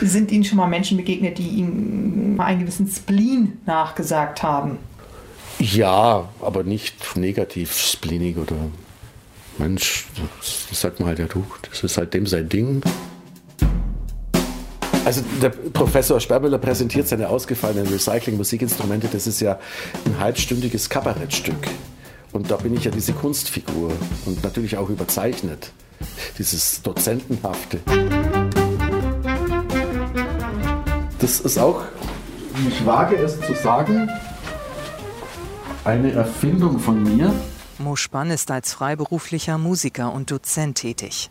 Sind 0.00 0.30
Ihnen 0.30 0.44
schon 0.44 0.58
mal 0.58 0.66
Menschen 0.66 0.96
begegnet, 0.96 1.38
die 1.38 1.48
Ihnen 1.48 2.38
einen 2.38 2.60
gewissen 2.60 2.86
Spleen 2.88 3.58
nachgesagt 3.66 4.42
haben? 4.42 4.78
Ja, 5.58 6.28
aber 6.40 6.64
nicht 6.64 7.16
negativ 7.16 7.78
spleenig 7.78 8.36
oder 8.36 8.56
Mensch, 9.58 10.06
das, 10.40 10.80
sagt 10.80 10.98
man 10.98 11.08
halt 11.08 11.20
ja 11.20 11.26
du, 11.26 11.44
das 11.70 11.84
ist 11.84 11.96
halt 11.96 12.12
dem 12.12 12.26
sein 12.26 12.48
Ding. 12.48 12.82
Also 15.04 15.22
der 15.40 15.50
Professor 15.50 16.18
Sperrmüller 16.18 16.58
präsentiert 16.58 17.06
seine 17.06 17.28
ausgefallenen 17.28 17.86
Recycling-Musikinstrumente. 17.92 19.08
Das 19.12 19.26
ist 19.26 19.40
ja 19.40 19.58
ein 20.06 20.18
halbstündiges 20.18 20.88
Kabarettstück. 20.88 21.68
Und 22.32 22.50
da 22.50 22.56
bin 22.56 22.74
ich 22.74 22.84
ja 22.84 22.90
diese 22.90 23.12
Kunstfigur 23.12 23.92
und 24.24 24.42
natürlich 24.42 24.76
auch 24.76 24.88
überzeichnet. 24.88 25.72
Dieses 26.38 26.82
Dozentenhafte. 26.82 27.80
Das 31.18 31.40
ist 31.40 31.58
auch, 31.58 31.82
ich 32.68 32.84
wage 32.84 33.16
es 33.16 33.40
zu 33.40 33.54
sagen, 33.54 34.10
eine 35.84 36.12
Erfindung 36.12 36.78
von 36.78 37.02
mir. 37.02 37.32
Mo 37.78 37.96
Spann 37.96 38.30
ist 38.30 38.50
als 38.50 38.72
freiberuflicher 38.72 39.58
Musiker 39.58 40.12
und 40.12 40.30
Dozent 40.30 40.78
tätig. 40.78 41.30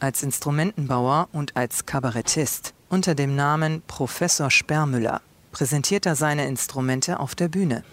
Als 0.00 0.22
Instrumentenbauer 0.22 1.28
und 1.32 1.56
als 1.56 1.86
Kabarettist 1.86 2.74
unter 2.88 3.14
dem 3.14 3.36
Namen 3.36 3.82
Professor 3.86 4.50
Sperrmüller 4.50 5.20
präsentiert 5.52 6.06
er 6.06 6.16
seine 6.16 6.46
Instrumente 6.46 7.20
auf 7.20 7.34
der 7.34 7.48
Bühne. 7.48 7.84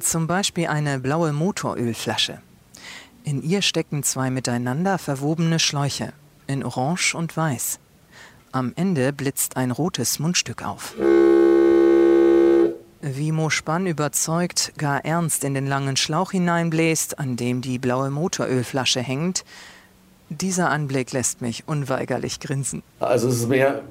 Zum 0.00 0.26
Beispiel 0.26 0.66
eine 0.66 0.98
blaue 0.98 1.32
Motorölflasche. 1.32 2.40
In 3.24 3.42
ihr 3.42 3.62
stecken 3.62 4.02
zwei 4.02 4.30
miteinander 4.30 4.98
verwobene 4.98 5.58
Schläuche 5.58 6.12
in 6.46 6.64
Orange 6.64 7.14
und 7.14 7.36
Weiß. 7.36 7.78
Am 8.52 8.72
Ende 8.76 9.12
blitzt 9.12 9.56
ein 9.56 9.70
rotes 9.70 10.18
Mundstück 10.18 10.64
auf. 10.64 10.94
Wie 13.00 13.32
Mo 13.32 13.50
Spann 13.50 13.86
überzeugt, 13.86 14.72
gar 14.78 15.04
ernst 15.04 15.44
in 15.44 15.54
den 15.54 15.66
langen 15.66 15.96
Schlauch 15.96 16.30
hineinbläst, 16.30 17.18
an 17.18 17.36
dem 17.36 17.60
die 17.60 17.78
blaue 17.78 18.10
Motorölflasche 18.10 19.00
hängt, 19.00 19.44
dieser 20.30 20.70
Anblick 20.70 21.12
lässt 21.12 21.42
mich 21.42 21.64
unweigerlich 21.66 22.40
grinsen. 22.40 22.82
Also 22.98 23.28
es 23.28 23.40
ist 23.40 23.48
mehr 23.48 23.82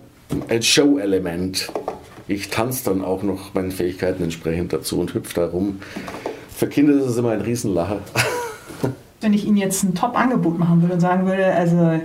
ein 0.47 0.63
Show-Element. 0.63 1.71
Ich 2.27 2.49
tanze 2.49 2.85
dann 2.85 3.03
auch 3.03 3.23
noch 3.23 3.53
meinen 3.53 3.71
Fähigkeiten 3.71 4.23
entsprechend 4.23 4.73
dazu 4.73 4.99
und 4.99 5.13
hüpfe 5.13 5.35
da 5.35 5.47
rum. 5.47 5.79
Für 6.55 6.67
Kinder 6.67 6.93
ist 6.93 7.05
es 7.05 7.17
immer 7.17 7.31
ein 7.31 7.41
Riesenlacher. 7.41 7.99
Wenn 9.21 9.33
ich 9.33 9.45
Ihnen 9.45 9.57
jetzt 9.57 9.83
ein 9.83 9.95
Top-Angebot 9.95 10.59
machen 10.59 10.81
würde 10.81 10.95
und 10.95 10.99
sagen 10.99 11.25
würde, 11.25 11.45
also 11.45 11.99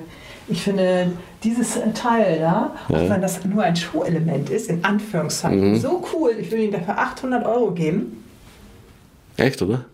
ich 0.48 0.62
finde 0.62 1.12
dieses 1.44 1.78
Teil 1.94 2.38
da, 2.38 2.74
ja. 2.88 2.96
auch 2.96 3.10
wenn 3.10 3.20
das 3.20 3.44
nur 3.44 3.62
ein 3.62 3.76
Show-Element 3.76 4.50
ist, 4.50 4.70
in 4.70 4.84
Anführungszeichen, 4.84 5.72
mhm. 5.72 5.80
so 5.80 6.04
cool, 6.12 6.32
ich 6.38 6.50
würde 6.50 6.64
Ihnen 6.64 6.72
dafür 6.72 6.98
800 6.98 7.44
Euro 7.44 7.72
geben. 7.72 8.24
Echt, 9.36 9.60
oder? 9.62 9.84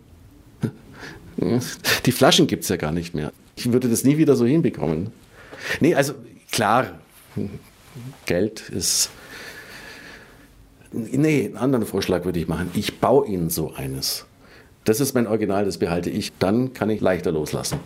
Die 2.07 2.13
Flaschen 2.13 2.47
gibt 2.47 2.63
es 2.63 2.69
ja 2.69 2.77
gar 2.77 2.93
nicht 2.93 3.15
mehr. 3.15 3.33
Ich 3.57 3.73
würde 3.73 3.89
das 3.89 4.05
nie 4.05 4.17
wieder 4.17 4.37
so 4.37 4.47
hinbekommen. 4.47 5.11
Nee, 5.81 5.95
also 5.95 6.15
klar, 6.53 6.87
Geld 8.27 8.69
ist. 8.71 9.11
Nee, 10.95 11.47
einen 11.47 11.57
anderen 11.57 11.87
Vorschlag 11.87 12.25
würde 12.25 12.39
ich 12.39 12.47
machen. 12.47 12.71
Ich 12.75 13.01
baue 13.01 13.27
Ihnen 13.27 13.51
so 13.51 13.73
eines. 13.75 14.27
Das 14.85 15.01
ist 15.01 15.15
mein 15.15 15.27
Original, 15.27 15.65
das 15.65 15.79
behalte 15.79 16.11
ich. 16.11 16.33
Dann 16.39 16.73
kann 16.73 16.91
ich 16.91 17.01
leichter 17.01 17.33
loslassen. 17.33 17.79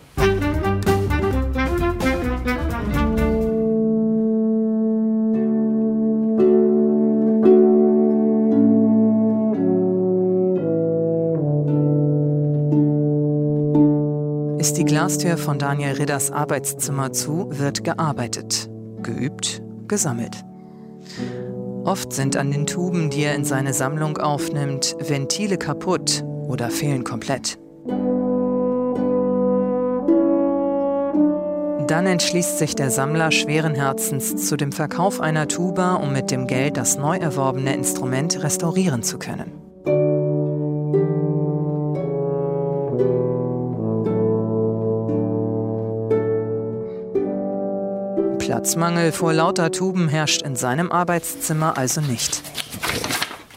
Ist 14.59 14.77
die 14.77 14.85
Glastür 14.85 15.37
von 15.37 15.57
Daniel 15.57 15.93
Ridders 15.93 16.31
Arbeitszimmer 16.31 17.11
zu, 17.11 17.49
wird 17.49 17.83
gearbeitet, 17.83 18.69
geübt, 19.01 19.63
gesammelt. 19.87 20.43
Oft 21.85 22.13
sind 22.13 22.35
an 22.35 22.51
den 22.51 22.65
Tuben, 22.65 23.09
die 23.09 23.23
er 23.23 23.35
in 23.35 23.45
seine 23.45 23.73
Sammlung 23.73 24.17
aufnimmt, 24.17 24.95
Ventile 24.99 25.57
kaputt 25.57 26.23
oder 26.47 26.69
fehlen 26.69 27.03
komplett. 27.03 27.57
Dann 31.87 32.05
entschließt 32.05 32.59
sich 32.59 32.75
der 32.75 32.91
Sammler 32.91 33.31
schweren 33.31 33.73
Herzens 33.73 34.47
zu 34.47 34.57
dem 34.57 34.71
Verkauf 34.71 35.21
einer 35.21 35.47
Tuba, 35.47 35.95
um 35.95 36.13
mit 36.13 36.29
dem 36.29 36.45
Geld 36.45 36.77
das 36.77 36.97
neu 36.97 37.17
erworbene 37.17 37.73
Instrument 37.73 38.43
restaurieren 38.43 39.01
zu 39.01 39.17
können. 39.17 39.68
Platzmangel 48.59 49.13
vor 49.13 49.31
lauter 49.31 49.71
Tuben 49.71 50.09
herrscht 50.09 50.41
in 50.41 50.57
seinem 50.57 50.91
Arbeitszimmer 50.91 51.77
also 51.77 52.01
nicht. 52.01 52.41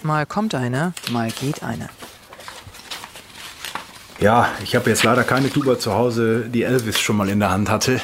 Mal 0.05 0.27
kommt 0.27 0.55
eine, 0.55 0.93
mal 1.11 1.29
geht 1.33 1.65
eine. 1.65 1.89
Ja, 4.21 4.49
ich 4.63 4.77
habe 4.77 4.91
jetzt 4.91 5.03
leider 5.03 5.25
keine 5.25 5.51
Tuba 5.51 5.77
zu 5.77 5.93
Hause, 5.95 6.49
die 6.49 6.63
Elvis 6.63 7.01
schon 7.01 7.17
mal 7.17 7.29
in 7.29 7.41
der 7.41 7.51
Hand 7.51 7.69
hatte. 7.69 8.01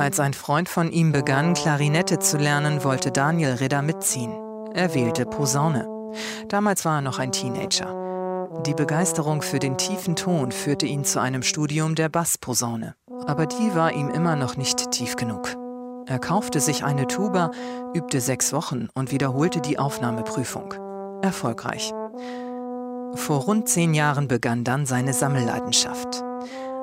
Als 0.00 0.18
ein 0.18 0.34
Freund 0.34 0.68
von 0.68 0.90
ihm 0.90 1.12
begann, 1.12 1.54
Klarinette 1.54 2.18
zu 2.18 2.36
lernen, 2.36 2.82
wollte 2.82 3.12
Daniel 3.12 3.52
Ridder 3.52 3.82
mitziehen. 3.82 4.39
Er 4.74 4.94
wählte 4.94 5.26
Posaune. 5.26 5.88
Damals 6.48 6.84
war 6.84 6.98
er 6.98 7.02
noch 7.02 7.18
ein 7.18 7.32
Teenager. 7.32 8.00
Die 8.66 8.74
Begeisterung 8.74 9.42
für 9.42 9.58
den 9.58 9.76
tiefen 9.76 10.16
Ton 10.16 10.52
führte 10.52 10.86
ihn 10.86 11.04
zu 11.04 11.20
einem 11.20 11.42
Studium 11.42 11.94
der 11.94 12.08
Bassposaune. 12.08 12.94
Aber 13.26 13.46
die 13.46 13.74
war 13.74 13.92
ihm 13.92 14.10
immer 14.10 14.36
noch 14.36 14.56
nicht 14.56 14.90
tief 14.90 15.16
genug. 15.16 15.56
Er 16.06 16.18
kaufte 16.18 16.60
sich 16.60 16.84
eine 16.84 17.06
Tuba, 17.06 17.50
übte 17.94 18.20
sechs 18.20 18.52
Wochen 18.52 18.88
und 18.94 19.12
wiederholte 19.12 19.60
die 19.60 19.78
Aufnahmeprüfung. 19.78 20.74
Erfolgreich. 21.22 21.92
Vor 23.14 23.40
rund 23.42 23.68
zehn 23.68 23.94
Jahren 23.94 24.28
begann 24.28 24.64
dann 24.64 24.86
seine 24.86 25.12
Sammelleidenschaft. 25.12 26.22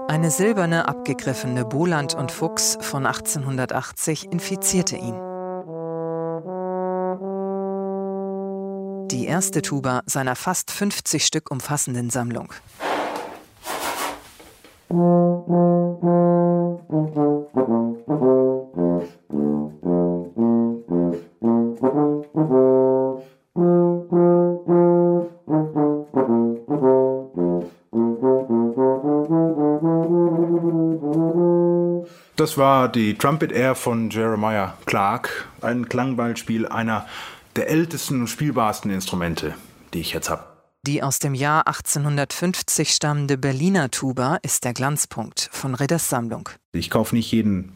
Eine 0.07 0.31
silberne, 0.31 0.87
abgegriffene 0.87 1.65
Boland 1.65 2.15
und 2.15 2.31
Fuchs 2.31 2.77
von 2.81 3.05
1880 3.05 4.31
infizierte 4.31 4.95
ihn. 4.95 5.15
Die 9.11 9.25
erste 9.25 9.61
Tuba 9.61 10.03
seiner 10.05 10.35
fast 10.35 10.69
50 10.69 11.25
Stück 11.25 11.49
umfassenden 11.49 12.09
Sammlung. 12.09 12.53
Das 32.35 32.57
war 32.57 32.87
die 32.89 33.17
Trumpet 33.17 33.51
Air 33.51 33.75
von 33.75 34.09
Jeremiah 34.09 34.73
Clark, 34.85 35.47
ein 35.61 35.87
Klangballspiel 35.89 36.67
einer 36.67 37.05
der 37.57 37.69
ältesten 37.69 38.21
und 38.21 38.27
spielbarsten 38.27 38.91
Instrumente, 38.91 39.55
die 39.93 39.99
ich 39.99 40.13
jetzt 40.13 40.29
habe. 40.29 40.43
Die 40.85 41.03
aus 41.03 41.19
dem 41.19 41.33
Jahr 41.33 41.67
1850 41.67 42.91
stammende 42.91 43.37
Berliner 43.37 43.91
Tuba 43.91 44.37
ist 44.41 44.63
der 44.63 44.73
Glanzpunkt 44.73 45.49
von 45.51 45.75
Ridders 45.75 46.07
Sammlung. 46.07 46.49
Ich 46.71 46.89
kaufe 46.89 47.15
nicht 47.15 47.31
jeden 47.31 47.73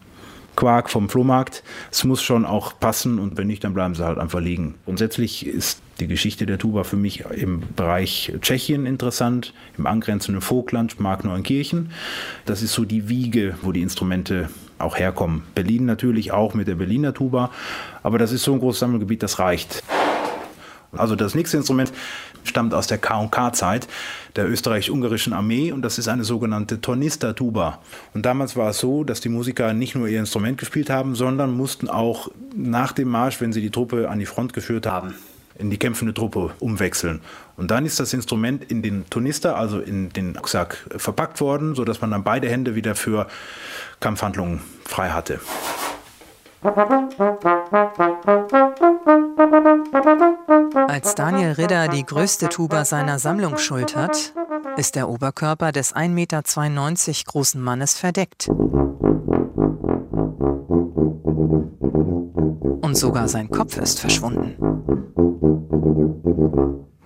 Quark 0.56 0.90
vom 0.90 1.10
Flohmarkt. 1.10 1.64
Es 1.92 2.04
muss 2.04 2.22
schon 2.22 2.46
auch 2.46 2.80
passen 2.80 3.20
und 3.20 3.38
wenn 3.38 3.48
nicht, 3.48 3.64
dann 3.64 3.74
bleiben 3.74 3.96
sie 3.96 4.06
halt 4.06 4.18
einfach 4.18 4.40
liegen. 4.40 4.76
Grundsätzlich 4.86 5.46
ist 5.46 5.82
die 6.00 6.08
Geschichte 6.08 6.46
der 6.46 6.58
Tuba 6.58 6.84
für 6.84 6.98
mich 6.98 7.22
im 7.22 7.64
Bereich 7.76 8.34
Tschechien 8.42 8.86
interessant, 8.86 9.54
im 9.78 9.88
angrenzenden 9.88 10.42
Vogtland, 10.42 11.00
Markneuenkirchen. 11.00 11.92
Das 12.46 12.62
ist 12.62 12.74
so 12.74 12.86
die 12.86 13.10
Wiege, 13.10 13.58
wo 13.62 13.72
die 13.72 13.82
Instrumente 13.82 14.50
auch 14.82 14.98
herkommen. 14.98 15.44
Berlin 15.56 15.86
natürlich 15.86 16.32
auch 16.32 16.54
mit 16.54 16.68
der 16.68 16.76
Berliner 16.76 17.14
Tuba, 17.14 17.52
aber 18.04 18.18
das 18.18 18.32
ist 18.32 18.44
so 18.44 18.54
ein 18.54 18.60
großes 18.60 18.80
Sammelgebiet, 18.80 19.24
das 19.24 19.40
reicht. 19.40 19.84
Also 20.94 21.16
das 21.16 21.36
nächste 21.36 21.58
Instrument 21.58 21.92
stammt 22.44 22.74
aus 22.74 22.88
der 22.88 22.98
K&K-Zeit 22.98 23.88
der 24.36 24.50
österreich-ungarischen 24.50 25.34
Armee 25.34 25.72
und 25.72 25.82
das 25.84 25.98
ist 25.98 26.08
eine 26.08 26.24
sogenannte 26.24 26.82
Tornister-Tuba. 26.82 27.80
Und 28.14 28.26
damals 28.26 28.56
war 28.56 28.72
es 28.72 28.80
so, 28.80 29.04
dass 29.04 29.22
die 29.22 29.30
Musiker 29.30 29.74
nicht 29.74 29.96
nur 29.96 30.08
ihr 30.08 30.20
Instrument 30.20 30.58
gespielt 30.58 30.90
haben, 30.90 31.16
sondern 31.16 31.56
mussten 31.56 31.90
auch 31.90 32.30
nach 32.56 32.92
dem 32.92 33.10
Marsch, 33.10 33.40
wenn 33.42 33.54
sie 33.54 33.62
die 33.62 33.70
Truppe 33.70 34.10
an 34.10 34.20
die 34.20 34.26
Front 34.26 34.54
geführt 34.54 34.86
haben, 34.86 35.16
in 35.56 35.70
die 35.70 35.78
kämpfende 35.78 36.14
Truppe 36.14 36.52
umwechseln. 36.60 37.22
Und 37.58 37.72
dann 37.72 37.86
ist 37.86 38.00
das 38.00 38.14
Instrument 38.14 38.70
in 38.72 38.82
den 38.82 39.10
Tornister, 39.10 39.56
also 39.56 39.80
in 39.80 40.10
den 40.10 40.36
Rucksack, 40.36 40.86
verpackt 40.98 41.42
worden, 41.42 41.76
sodass 41.76 42.02
man 42.02 42.12
dann 42.12 42.24
beide 42.24 42.50
Hände 42.50 42.76
wieder 42.76 42.96
für 42.96 43.28
Kampfhandlungen 44.00 44.62
frei 44.86 45.10
hatte. 45.10 45.40
Als 50.88 51.16
Daniel 51.16 51.54
Ridder 51.54 51.88
die 51.88 52.06
größte 52.06 52.50
Tuba 52.50 52.86
seiner 52.86 53.18
Sammlung 53.18 53.58
schultert, 53.58 54.34
ist 54.78 54.96
der 54.96 55.10
Oberkörper 55.10 55.72
des 55.72 55.96
1,92 55.96 56.10
Meter 56.10 56.44
großen 57.26 57.62
Mannes 57.62 57.98
verdeckt. 57.98 58.48
Und 62.82 62.96
sogar 62.96 63.28
sein 63.28 63.50
Kopf 63.50 63.78
ist 63.78 64.00
verschwunden. 64.00 64.56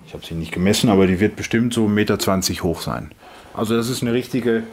Ich 0.07 0.13
habe 0.13 0.25
sie 0.25 0.35
nicht 0.35 0.51
gemessen, 0.51 0.89
aber 0.89 1.07
die 1.07 1.19
wird 1.19 1.35
bestimmt 1.35 1.73
so 1.73 1.85
1,20 1.85 1.89
Meter 1.89 2.63
hoch 2.63 2.81
sein. 2.81 3.11
Also 3.53 3.75
das 3.75 3.89
ist 3.89 4.01
eine 4.01 4.13
richtige 4.13 4.63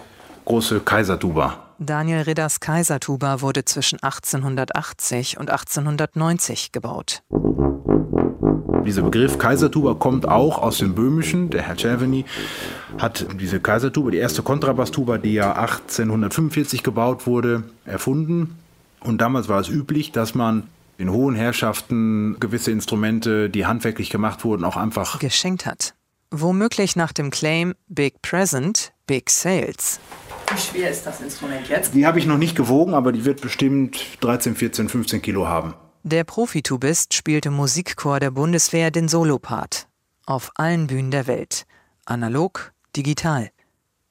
große 0.44 0.81
Kaisertuba. 0.81 1.72
Daniel 1.87 2.23
Ridders 2.23 2.61
Kaisertuba 2.61 3.40
wurde 3.40 3.64
zwischen 3.64 4.03
1880 4.03 5.38
und 5.38 5.51
1890 5.51 6.73
gebaut. 6.73 7.23
Dieser 8.85 9.03
Begriff 9.03 9.38
Kaisertuba 9.38 9.95
kommt 9.95 10.27
auch 10.27 10.59
aus 10.59 10.79
dem 10.79 10.95
Böhmischen. 10.95 11.51
Der 11.51 11.62
Herr 11.62 11.77
Cerveny 11.77 12.25
hat 12.99 13.27
diese 13.40 13.61
Kaisertuba, 13.61 14.11
die 14.11 14.18
erste 14.18 14.42
Kontrabasstuba, 14.42 15.18
die 15.18 15.35
ja 15.35 15.53
1845 15.53 16.83
gebaut 16.83 17.27
wurde, 17.27 17.64
erfunden. 17.85 18.59
Und 19.01 19.21
damals 19.21 19.49
war 19.49 19.61
es 19.61 19.68
üblich, 19.68 20.12
dass 20.12 20.35
man 20.35 20.64
den 20.99 21.11
hohen 21.11 21.35
Herrschaften 21.35 22.38
gewisse 22.38 22.71
Instrumente, 22.71 23.51
die 23.51 23.66
handwerklich 23.66 24.11
gemacht 24.11 24.45
wurden, 24.45 24.64
auch 24.64 24.77
einfach 24.77 25.18
geschenkt 25.18 25.66
hat. 25.66 25.95
Womöglich 26.31 26.97
nach 26.97 27.12
dem 27.12 27.31
Claim 27.31 27.75
Big 27.88 28.23
Present, 28.23 28.92
Big 29.07 29.31
Sales. 29.31 30.01
Wie 30.53 30.61
schwer 30.61 30.91
ist 30.91 31.07
das 31.07 31.21
Instrument 31.21 31.69
jetzt? 31.69 31.95
Die 31.95 32.07
habe 32.07 32.19
ich 32.19 32.27
noch 32.27 32.37
nicht 32.37 32.55
gewogen, 32.55 32.93
aber 32.93 33.12
die 33.12 33.25
wird 33.25 33.41
bestimmt 33.41 34.19
13, 34.21 34.55
14, 34.55 34.88
15 34.88 35.23
Kilo 35.23 35.49
haben. 35.49 35.75
Der 36.03 36.25
Profitubist 36.25 37.15
spielte 37.15 37.49
im 37.49 37.55
Musikchor 37.55 38.21
der 38.21 38.33
Bundeswehr 38.33 38.91
den 38.91 39.09
Solopart. 39.09 39.88
Auf 40.27 40.51
allen 40.57 40.88
Bühnen 40.88 41.11
der 41.11 41.27
Welt. 41.27 41.65
Analog, 42.05 42.73
digital. 42.95 43.51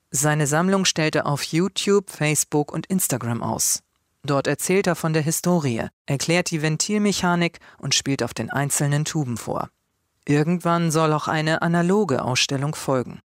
Seine 0.09 0.47
Sammlung 0.47 0.85
stellte 0.85 1.25
auf 1.25 1.43
YouTube, 1.43 2.09
Facebook 2.09 2.71
und 2.71 2.87
Instagram 2.87 3.43
aus. 3.43 3.83
Dort 4.23 4.47
erzählt 4.47 4.87
er 4.87 4.95
von 4.95 5.13
der 5.13 5.21
Historie, 5.21 5.87
erklärt 6.05 6.51
die 6.51 6.61
Ventilmechanik 6.61 7.59
und 7.77 7.93
spielt 7.93 8.23
auf 8.23 8.33
den 8.33 8.49
einzelnen 8.49 9.05
Tuben 9.05 9.37
vor. 9.37 9.69
Irgendwann 10.27 10.91
soll 10.91 11.13
auch 11.13 11.27
eine 11.27 11.61
analoge 11.61 12.23
Ausstellung 12.23 12.73
folgen. 12.75 13.19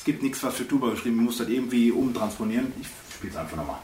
Es 0.00 0.04
gibt 0.04 0.22
nichts, 0.22 0.42
was 0.42 0.54
für 0.54 0.66
Tuba 0.66 0.88
geschrieben 0.88 1.16
Ich 1.18 1.24
muss 1.24 1.36
das 1.36 1.48
irgendwie 1.48 1.92
umtransponieren. 1.92 2.72
Ich 2.80 2.86
spiele 3.14 3.34
es 3.34 3.38
einfach 3.38 3.58
nochmal. 3.58 3.76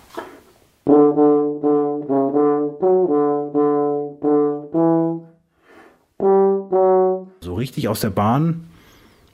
So 7.43 7.55
richtig 7.55 7.89
aus 7.89 8.01
der 8.01 8.09
Bahn 8.09 8.65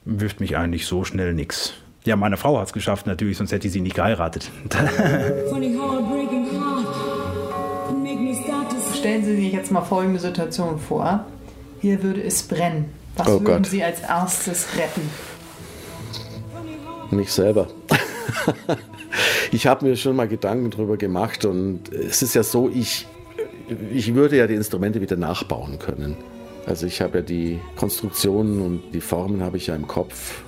wirft 0.03 0.41
mich 0.41 0.57
eigentlich 0.57 0.85
so 0.85 1.05
schnell 1.05 1.33
nichts. 1.33 1.71
Ja, 2.03 2.17
meine 2.17 2.35
Frau 2.35 2.59
hat 2.59 2.67
es 2.67 2.73
geschafft 2.73 3.07
natürlich, 3.07 3.37
sonst 3.37 3.53
hätte 3.53 3.67
ich 3.67 3.71
sie 3.71 3.79
nicht 3.79 3.95
geheiratet. 3.95 4.51
Stellen 8.93 9.23
Sie 9.23 9.35
sich 9.37 9.53
jetzt 9.53 9.71
mal 9.71 9.83
folgende 9.83 10.19
Situation 10.19 10.77
vor. 10.79 11.25
Hier 11.79 12.03
würde 12.03 12.21
es 12.21 12.43
brennen. 12.43 12.91
Was 13.15 13.27
Oh 13.27 13.31
würden 13.39 13.45
Gott. 13.45 13.67
Sie 13.67 13.81
als 13.81 14.01
erstes 14.01 14.67
retten? 14.77 15.09
Mich 17.11 17.31
selber. 17.31 17.67
ich 19.51 19.67
habe 19.67 19.85
mir 19.85 19.95
schon 19.95 20.15
mal 20.15 20.27
Gedanken 20.27 20.71
darüber 20.71 20.97
gemacht 20.97 21.45
und 21.45 21.91
es 21.93 22.21
ist 22.21 22.33
ja 22.33 22.43
so, 22.43 22.69
ich, 22.69 23.07
ich 23.93 24.13
würde 24.15 24.37
ja 24.37 24.47
die 24.47 24.55
Instrumente 24.55 25.01
wieder 25.01 25.15
nachbauen 25.15 25.79
können. 25.79 26.17
Also 26.65 26.87
ich 26.87 27.01
habe 27.01 27.19
ja 27.19 27.23
die 27.23 27.59
Konstruktionen 27.75 28.61
und 28.61 28.81
die 28.93 29.01
Formen 29.01 29.43
habe 29.43 29.57
ich 29.57 29.67
ja 29.67 29.75
im 29.75 29.87
Kopf. 29.87 30.43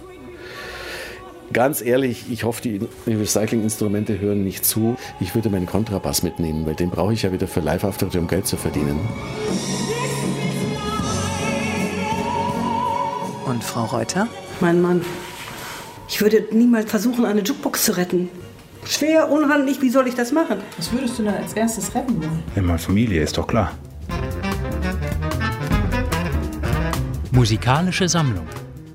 Ganz 1.54 1.82
ehrlich, 1.82 2.32
ich 2.32 2.44
hoffe, 2.44 2.62
die 2.64 2.82
Recycling-Instrumente 3.06 4.20
hören 4.20 4.44
nicht 4.44 4.66
zu. 4.66 4.98
Ich 5.20 5.36
würde 5.36 5.50
meinen 5.50 5.68
Kontrabass 5.68 6.24
mitnehmen, 6.24 6.66
weil 6.66 6.76
den 6.76 6.90
brauche 6.90 7.14
ich 7.14 7.22
ja 7.24 7.32
wieder 7.32 7.48
für 7.48 7.60
Live-Auftritte, 7.60 8.20
um 8.20 8.28
Geld 8.28 8.48
zu 8.48 8.58
verdienen. 8.58 9.00
Und 13.46 13.64
Frau 13.64 13.86
Reuter? 13.86 14.28
Mein 14.60 14.82
Mann. 14.82 15.02
Ich 16.08 16.22
würde 16.22 16.46
niemals 16.52 16.90
versuchen, 16.90 17.26
eine 17.26 17.42
Jukebox 17.42 17.86
zu 17.86 17.98
retten. 17.98 18.30
Schwer, 18.86 19.32
unhandlich, 19.32 19.82
wie 19.82 19.90
soll 19.90 20.08
ich 20.08 20.16
das 20.16 20.32
machen? 20.32 20.60
Was 20.78 20.92
würdest 20.92 21.18
du 21.18 21.24
denn 21.24 21.34
als 21.34 21.54
erstes 21.54 21.94
retten 21.96 22.22
wollen? 22.22 22.44
Meine 22.56 22.78
Familie 22.78 23.24
ist 23.24 23.38
doch 23.38 23.48
klar. 23.48 23.72
Musikalische 27.32 28.08
Sammlung 28.08 28.46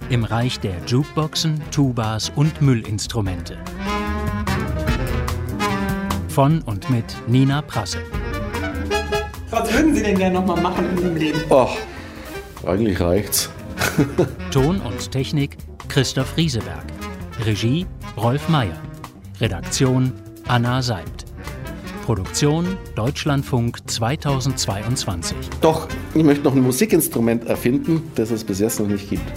im 0.08 0.24
Reich 0.24 0.58
der 0.58 0.74
Jukeboxen, 0.86 1.60
Tubas 1.70 2.32
und 2.34 2.60
Müllinstrumente. 2.60 3.56
Von 6.28 6.62
und 6.62 6.90
mit 6.90 7.04
Nina 7.28 7.62
Prasse. 7.62 7.98
Was 9.50 9.72
würden 9.72 9.94
Sie 9.94 10.02
denn 10.02 10.16
gerne 10.16 10.40
nochmal 10.40 10.60
machen 10.60 10.88
in 10.90 11.02
Ihrem 11.02 11.16
Leben? 11.16 11.40
Ach, 11.50 11.76
eigentlich 12.66 13.00
reicht's. 13.00 13.50
Ton 14.50 14.80
und 14.80 15.10
Technik 15.10 15.56
Christoph 15.90 16.36
Rieseberg. 16.36 16.84
Regie 17.44 17.84
Rolf 18.16 18.48
Meyer. 18.48 18.80
Redaktion 19.40 20.12
Anna 20.46 20.80
Seibt. 20.82 21.24
Produktion 22.06 22.78
Deutschlandfunk 22.94 23.78
2022. 23.90 25.36
Doch, 25.60 25.88
ich 26.14 26.22
möchte 26.22 26.44
noch 26.44 26.54
ein 26.54 26.62
Musikinstrument 26.62 27.46
erfinden, 27.46 28.08
das 28.14 28.30
es 28.30 28.44
bis 28.44 28.60
jetzt 28.60 28.78
noch 28.78 28.86
nicht 28.86 29.10
gibt. 29.10 29.32